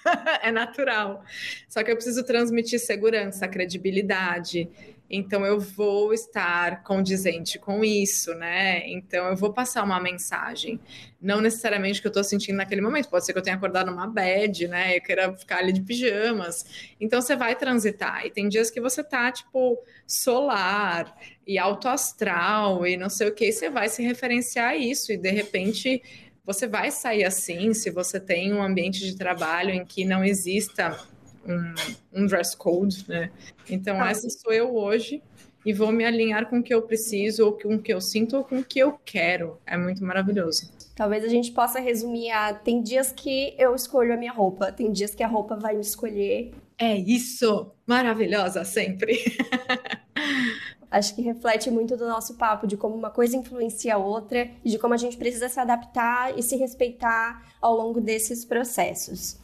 é 0.42 0.50
natural. 0.50 1.22
Só 1.68 1.82
que 1.82 1.90
eu 1.90 1.96
preciso 1.96 2.24
transmitir 2.24 2.80
segurança, 2.80 3.46
credibilidade. 3.46 4.66
Então 5.08 5.46
eu 5.46 5.60
vou 5.60 6.12
estar 6.12 6.82
condizente 6.82 7.58
com 7.58 7.84
isso, 7.84 8.34
né? 8.34 8.86
Então 8.88 9.26
eu 9.28 9.36
vou 9.36 9.52
passar 9.52 9.84
uma 9.84 10.00
mensagem. 10.00 10.80
Não 11.20 11.40
necessariamente 11.40 12.00
que 12.00 12.06
eu 12.06 12.10
estou 12.10 12.24
sentindo 12.24 12.56
naquele 12.56 12.80
momento. 12.80 13.08
Pode 13.08 13.24
ser 13.24 13.32
que 13.32 13.38
eu 13.38 13.42
tenha 13.42 13.56
acordado 13.56 13.90
numa 13.90 14.06
bad, 14.06 14.66
né? 14.68 14.96
Eu 14.96 15.02
queira 15.02 15.32
ficar 15.36 15.58
ali 15.58 15.72
de 15.72 15.80
pijamas. 15.82 16.64
Então 17.00 17.20
você 17.20 17.36
vai 17.36 17.54
transitar. 17.54 18.26
E 18.26 18.30
tem 18.30 18.48
dias 18.48 18.70
que 18.70 18.80
você 18.80 19.02
tá, 19.04 19.30
tipo, 19.30 19.78
solar 20.06 21.16
e 21.46 21.58
alto 21.58 21.88
astral 21.88 22.86
e 22.86 22.96
não 22.96 23.08
sei 23.08 23.28
o 23.28 23.34
que. 23.34 23.52
Você 23.52 23.70
vai 23.70 23.88
se 23.88 24.02
referenciar 24.02 24.70
a 24.70 24.76
isso. 24.76 25.12
E 25.12 25.16
de 25.16 25.30
repente 25.30 26.02
você 26.44 26.68
vai 26.68 26.92
sair 26.92 27.24
assim 27.24 27.74
se 27.74 27.90
você 27.90 28.20
tem 28.20 28.52
um 28.52 28.62
ambiente 28.62 29.00
de 29.00 29.16
trabalho 29.16 29.70
em 29.70 29.84
que 29.84 30.04
não 30.04 30.24
exista 30.24 30.96
um, 31.48 32.22
um 32.22 32.26
dress 32.26 32.56
code, 32.56 33.04
né? 33.08 33.30
Então, 33.68 34.00
ah. 34.00 34.10
essa 34.10 34.28
sou 34.28 34.52
eu 34.52 34.74
hoje 34.74 35.22
e 35.64 35.72
vou 35.72 35.90
me 35.90 36.04
alinhar 36.04 36.48
com 36.48 36.60
o 36.60 36.62
que 36.62 36.72
eu 36.72 36.82
preciso, 36.82 37.44
ou 37.44 37.52
com 37.52 37.74
o 37.74 37.82
que 37.82 37.92
eu 37.92 38.00
sinto, 38.00 38.36
ou 38.36 38.44
com 38.44 38.58
o 38.58 38.64
que 38.64 38.78
eu 38.78 38.98
quero. 39.04 39.58
É 39.66 39.76
muito 39.76 40.04
maravilhoso. 40.04 40.70
Talvez 40.94 41.24
a 41.24 41.28
gente 41.28 41.50
possa 41.50 41.80
resumir 41.80 42.30
a 42.30 42.54
tem 42.54 42.82
dias 42.82 43.12
que 43.12 43.54
eu 43.58 43.74
escolho 43.74 44.14
a 44.14 44.16
minha 44.16 44.32
roupa, 44.32 44.70
tem 44.70 44.92
dias 44.92 45.14
que 45.14 45.22
a 45.22 45.28
roupa 45.28 45.56
vai 45.56 45.74
me 45.74 45.80
escolher. 45.80 46.52
É 46.78 46.96
isso! 46.96 47.72
Maravilhosa 47.86 48.64
sempre! 48.64 49.18
acho 50.90 51.14
que 51.14 51.22
reflete 51.22 51.70
muito 51.70 51.96
do 51.96 52.06
nosso 52.06 52.34
papo 52.34 52.66
de 52.66 52.76
como 52.76 52.94
uma 52.94 53.10
coisa 53.10 53.36
influencia 53.36 53.96
a 53.96 53.98
outra 53.98 54.48
e 54.64 54.70
de 54.70 54.78
como 54.78 54.94
a 54.94 54.96
gente 54.96 55.16
precisa 55.16 55.48
se 55.48 55.58
adaptar 55.58 56.38
e 56.38 56.42
se 56.42 56.56
respeitar 56.56 57.54
ao 57.60 57.76
longo 57.76 58.00
desses 58.00 58.44
processos. 58.44 59.38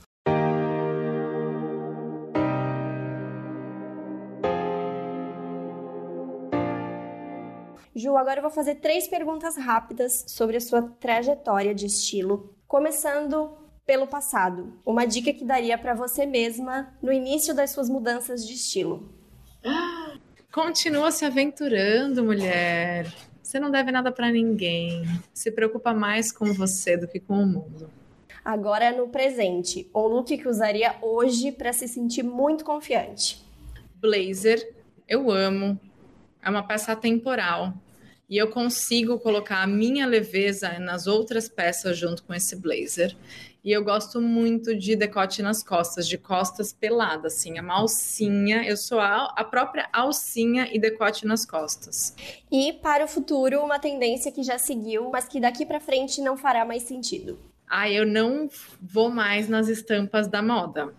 Ju, 7.94 8.16
agora 8.16 8.38
eu 8.38 8.42
vou 8.42 8.50
fazer 8.50 8.76
três 8.76 9.06
perguntas 9.06 9.56
rápidas 9.56 10.24
sobre 10.26 10.56
a 10.56 10.60
sua 10.60 10.82
trajetória 10.82 11.74
de 11.74 11.86
estilo, 11.86 12.54
começando 12.66 13.50
pelo 13.84 14.06
passado. 14.06 14.72
Uma 14.84 15.04
dica 15.04 15.32
que 15.32 15.44
daria 15.44 15.76
para 15.76 15.94
você 15.94 16.24
mesma 16.24 16.94
no 17.02 17.12
início 17.12 17.54
das 17.54 17.70
suas 17.70 17.90
mudanças 17.90 18.46
de 18.46 18.54
estilo. 18.54 19.12
Continua 20.50 21.10
se 21.10 21.26
aventurando, 21.26 22.24
mulher. 22.24 23.12
Você 23.42 23.60
não 23.60 23.70
deve 23.70 23.92
nada 23.92 24.10
para 24.10 24.30
ninguém. 24.30 25.02
Se 25.34 25.50
preocupa 25.50 25.92
mais 25.92 26.32
com 26.32 26.54
você 26.54 26.96
do 26.96 27.06
que 27.06 27.20
com 27.20 27.34
o 27.34 27.46
mundo. 27.46 27.90
Agora 28.42 28.90
no 28.90 29.08
presente, 29.08 29.88
um 29.94 30.00
look 30.00 30.36
que 30.36 30.48
usaria 30.48 30.96
hoje 31.02 31.52
para 31.52 31.72
se 31.74 31.86
sentir 31.86 32.22
muito 32.22 32.64
confiante. 32.64 33.44
Blazer, 34.00 34.74
eu 35.06 35.30
amo. 35.30 35.78
É 36.42 36.50
uma 36.50 36.66
peça 36.66 36.94
temporal. 36.96 37.72
E 38.28 38.36
eu 38.36 38.48
consigo 38.48 39.18
colocar 39.18 39.62
a 39.62 39.66
minha 39.66 40.06
leveza 40.06 40.78
nas 40.78 41.06
outras 41.06 41.48
peças 41.48 41.98
junto 41.98 42.24
com 42.24 42.32
esse 42.32 42.56
blazer. 42.56 43.14
E 43.64 43.70
eu 43.70 43.84
gosto 43.84 44.20
muito 44.20 44.74
de 44.74 44.96
decote 44.96 45.40
nas 45.40 45.62
costas, 45.62 46.08
de 46.08 46.18
costas 46.18 46.72
peladas, 46.72 47.34
assim, 47.34 47.58
a 47.58 47.72
alcinha. 47.72 48.64
Eu 48.64 48.76
sou 48.76 48.98
a, 48.98 49.32
a 49.36 49.44
própria 49.44 49.88
alcinha 49.92 50.68
e 50.72 50.80
decote 50.80 51.26
nas 51.26 51.46
costas. 51.46 52.14
E 52.50 52.72
para 52.72 53.04
o 53.04 53.08
futuro, 53.08 53.60
uma 53.60 53.78
tendência 53.78 54.32
que 54.32 54.42
já 54.42 54.58
seguiu, 54.58 55.10
mas 55.10 55.26
que 55.26 55.38
daqui 55.38 55.64
para 55.64 55.78
frente 55.78 56.20
não 56.20 56.36
fará 56.36 56.64
mais 56.64 56.82
sentido. 56.82 57.38
Ah, 57.68 57.88
eu 57.88 58.04
não 58.04 58.48
vou 58.80 59.10
mais 59.10 59.48
nas 59.48 59.68
estampas 59.68 60.26
da 60.26 60.42
moda. 60.42 60.92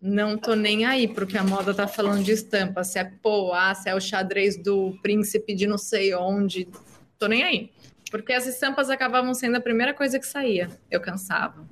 Não 0.00 0.38
tô 0.38 0.54
nem 0.54 0.86
aí 0.86 1.06
porque 1.06 1.36
a 1.36 1.44
moda 1.44 1.74
tá 1.74 1.86
falando 1.86 2.24
de 2.24 2.32
estampa, 2.32 2.82
se 2.82 2.98
é 2.98 3.04
poá, 3.04 3.74
se 3.74 3.88
é 3.88 3.94
o 3.94 4.00
xadrez 4.00 4.56
do 4.56 4.98
príncipe 5.02 5.54
de 5.54 5.66
não 5.66 5.76
sei 5.76 6.14
onde. 6.14 6.66
Tô 7.18 7.26
nem 7.26 7.42
aí. 7.42 7.70
Porque 8.10 8.32
as 8.32 8.46
estampas 8.46 8.88
acabavam 8.88 9.34
sendo 9.34 9.56
a 9.56 9.60
primeira 9.60 9.92
coisa 9.92 10.18
que 10.18 10.26
saía. 10.26 10.70
Eu 10.90 11.00
cansava. 11.00 11.68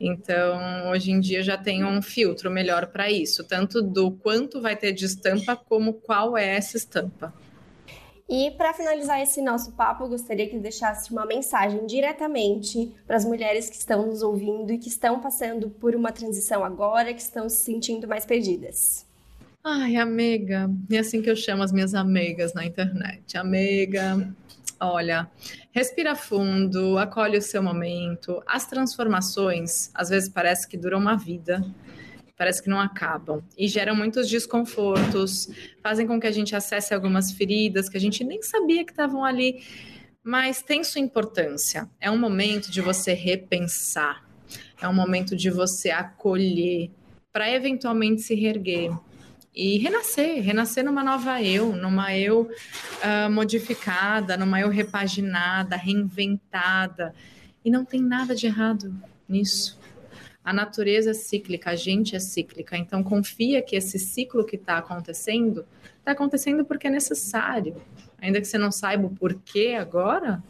Então, 0.00 0.88
hoje 0.90 1.10
em 1.10 1.18
dia 1.18 1.42
já 1.42 1.58
tem 1.58 1.84
um 1.84 2.00
filtro 2.00 2.48
melhor 2.50 2.86
para 2.86 3.10
isso, 3.10 3.42
tanto 3.42 3.82
do 3.82 4.12
quanto 4.12 4.60
vai 4.60 4.76
ter 4.76 4.92
de 4.92 5.04
estampa, 5.04 5.56
como 5.56 5.94
qual 5.94 6.38
é 6.38 6.56
essa 6.56 6.76
estampa. 6.76 7.34
E 8.28 8.50
para 8.50 8.74
finalizar 8.74 9.22
esse 9.22 9.40
nosso 9.40 9.72
papo, 9.72 10.04
eu 10.04 10.08
gostaria 10.08 10.46
que 10.46 10.58
deixasse 10.58 11.10
uma 11.10 11.24
mensagem 11.24 11.86
diretamente 11.86 12.92
para 13.06 13.16
as 13.16 13.24
mulheres 13.24 13.70
que 13.70 13.76
estão 13.76 14.06
nos 14.06 14.22
ouvindo 14.22 14.70
e 14.70 14.76
que 14.76 14.88
estão 14.88 15.18
passando 15.18 15.70
por 15.70 15.96
uma 15.96 16.12
transição 16.12 16.62
agora, 16.62 17.14
que 17.14 17.22
estão 17.22 17.48
se 17.48 17.64
sentindo 17.64 18.06
mais 18.06 18.26
perdidas. 18.26 19.06
Ai, 19.64 19.96
amiga, 19.96 20.70
é 20.90 20.98
assim 20.98 21.22
que 21.22 21.30
eu 21.30 21.36
chamo 21.36 21.62
as 21.62 21.72
minhas 21.72 21.94
amigas 21.94 22.52
na 22.52 22.66
internet. 22.66 23.38
Amiga, 23.38 24.28
olha, 24.78 25.26
respira 25.72 26.14
fundo, 26.14 26.98
acolhe 26.98 27.38
o 27.38 27.42
seu 27.42 27.62
momento. 27.62 28.42
As 28.46 28.66
transformações, 28.66 29.90
às 29.94 30.10
vezes, 30.10 30.28
parece 30.28 30.68
que 30.68 30.76
duram 30.76 30.98
uma 30.98 31.16
vida, 31.16 31.64
parece 32.38 32.62
que 32.62 32.70
não 32.70 32.80
acabam 32.80 33.42
e 33.58 33.66
geram 33.66 33.96
muitos 33.96 34.28
desconfortos, 34.28 35.48
fazem 35.82 36.06
com 36.06 36.20
que 36.20 36.26
a 36.26 36.30
gente 36.30 36.54
acesse 36.54 36.94
algumas 36.94 37.32
feridas 37.32 37.88
que 37.88 37.96
a 37.96 38.00
gente 38.00 38.22
nem 38.22 38.40
sabia 38.40 38.84
que 38.84 38.92
estavam 38.92 39.24
ali, 39.24 39.60
mas 40.22 40.62
tem 40.62 40.84
sua 40.84 41.00
importância. 41.00 41.90
É 42.00 42.08
um 42.08 42.16
momento 42.16 42.70
de 42.70 42.80
você 42.80 43.12
repensar, 43.12 44.24
é 44.80 44.88
um 44.88 44.94
momento 44.94 45.34
de 45.36 45.50
você 45.50 45.90
acolher 45.90 46.90
para 47.32 47.50
eventualmente 47.50 48.22
se 48.22 48.34
reerguer 48.36 48.92
e 49.54 49.76
renascer, 49.78 50.40
renascer 50.40 50.84
numa 50.84 51.02
nova 51.02 51.42
eu, 51.42 51.74
numa 51.74 52.16
eu 52.16 52.42
uh, 52.42 53.30
modificada, 53.30 54.36
numa 54.36 54.60
eu 54.60 54.68
repaginada, 54.68 55.74
reinventada. 55.74 57.12
E 57.64 57.70
não 57.70 57.84
tem 57.84 58.00
nada 58.00 58.36
de 58.36 58.46
errado 58.46 58.94
nisso. 59.28 59.76
A 60.48 60.52
natureza 60.54 61.10
é 61.10 61.12
cíclica, 61.12 61.72
a 61.72 61.76
gente 61.76 62.16
é 62.16 62.18
cíclica. 62.18 62.74
Então 62.74 63.02
confia 63.02 63.60
que 63.60 63.76
esse 63.76 63.98
ciclo 63.98 64.46
que 64.46 64.56
está 64.56 64.78
acontecendo 64.78 65.66
está 65.98 66.12
acontecendo 66.12 66.64
porque 66.64 66.86
é 66.86 66.90
necessário. 66.90 67.76
Ainda 68.18 68.40
que 68.40 68.46
você 68.46 68.56
não 68.56 68.72
saiba 68.72 69.06
o 69.06 69.10
porquê 69.14 69.76
agora, 69.78 70.42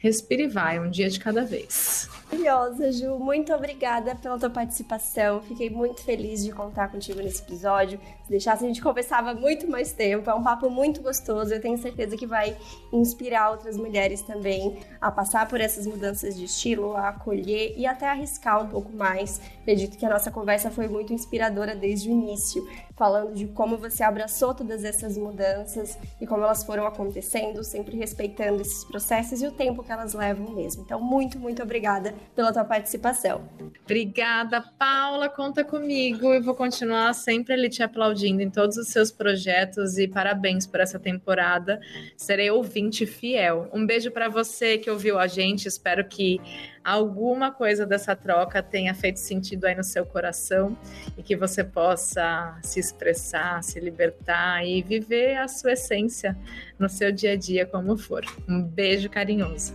respire 0.00 0.44
e 0.44 0.48
vai, 0.48 0.80
um 0.80 0.90
dia 0.90 1.08
de 1.08 1.20
cada 1.20 1.44
vez. 1.44 2.08
Maravilhosa, 2.30 2.92
Ju. 2.92 3.18
Muito 3.18 3.52
obrigada 3.52 4.14
pela 4.14 4.38
tua 4.38 4.48
participação. 4.48 5.42
Fiquei 5.42 5.68
muito 5.68 6.02
feliz 6.02 6.42
de 6.44 6.52
contar 6.52 6.90
contigo 6.90 7.20
nesse 7.20 7.42
episódio. 7.42 8.00
Se 8.24 8.30
deixasse, 8.30 8.64
a 8.64 8.68
gente 8.68 8.80
conversava 8.80 9.34
muito 9.34 9.68
mais 9.68 9.92
tempo. 9.92 10.30
É 10.30 10.34
um 10.34 10.42
papo 10.42 10.70
muito 10.70 11.02
gostoso. 11.02 11.52
Eu 11.52 11.60
tenho 11.60 11.76
certeza 11.76 12.16
que 12.16 12.26
vai 12.26 12.56
inspirar 12.92 13.50
outras 13.50 13.76
mulheres 13.76 14.22
também 14.22 14.78
a 15.00 15.10
passar 15.10 15.48
por 15.48 15.60
essas 15.60 15.86
mudanças 15.86 16.36
de 16.36 16.44
estilo, 16.44 16.96
a 16.96 17.08
acolher 17.08 17.74
e 17.76 17.84
até 17.84 18.08
arriscar 18.08 18.62
um 18.62 18.68
pouco 18.68 18.92
mais. 18.92 19.40
Acredito 19.60 19.98
que 19.98 20.06
a 20.06 20.10
nossa 20.10 20.30
conversa 20.30 20.70
foi 20.70 20.88
muito 20.88 21.12
inspiradora 21.12 21.74
desde 21.74 22.08
o 22.08 22.12
início, 22.12 22.66
falando 22.96 23.34
de 23.34 23.48
como 23.48 23.76
você 23.76 24.02
abraçou 24.02 24.54
todas 24.54 24.84
essas 24.84 25.18
mudanças 25.18 25.98
e 26.20 26.26
como 26.26 26.44
elas 26.44 26.64
foram 26.64 26.86
acontecendo, 26.86 27.62
sempre 27.64 27.96
respeitando 27.96 28.62
esses 28.62 28.84
processos 28.84 29.42
e 29.42 29.46
o 29.46 29.52
tempo 29.52 29.82
que 29.90 29.94
elas 29.94 30.14
levam 30.14 30.54
mesmo. 30.54 30.84
Então, 30.84 31.00
muito, 31.00 31.36
muito 31.36 31.60
obrigada 31.60 32.14
pela 32.36 32.52
tua 32.52 32.64
participação. 32.64 33.48
Obrigada, 33.82 34.62
Paula. 34.78 35.28
Conta 35.28 35.64
comigo. 35.64 36.32
Eu 36.32 36.40
vou 36.40 36.54
continuar 36.54 37.12
sempre 37.12 37.54
ali 37.54 37.68
te 37.68 37.82
aplaudindo 37.82 38.40
em 38.40 38.48
todos 38.48 38.76
os 38.76 38.86
seus 38.86 39.10
projetos 39.10 39.98
e 39.98 40.06
parabéns 40.06 40.64
por 40.64 40.78
essa 40.78 40.96
temporada. 40.96 41.80
Serei 42.16 42.50
ouvinte 42.52 43.04
fiel. 43.04 43.68
Um 43.72 43.84
beijo 43.84 44.12
para 44.12 44.28
você 44.28 44.78
que 44.78 44.88
ouviu 44.88 45.18
a 45.18 45.26
gente. 45.26 45.66
Espero 45.66 46.06
que 46.06 46.40
alguma 46.84 47.50
coisa 47.50 47.86
dessa 47.86 48.16
troca 48.16 48.62
tenha 48.62 48.94
feito 48.94 49.18
sentido 49.18 49.66
aí 49.66 49.74
no 49.74 49.84
seu 49.84 50.04
coração 50.04 50.76
e 51.16 51.22
que 51.22 51.36
você 51.36 51.62
possa 51.62 52.58
se 52.62 52.80
expressar, 52.80 53.62
se 53.62 53.78
libertar 53.78 54.64
e 54.64 54.82
viver 54.82 55.36
a 55.36 55.48
sua 55.48 55.72
essência 55.72 56.36
no 56.78 56.88
seu 56.88 57.12
dia 57.12 57.32
a 57.32 57.36
dia, 57.36 57.66
como 57.66 57.96
for. 57.96 58.24
Um 58.48 58.62
beijo 58.62 59.08
carinhoso. 59.08 59.74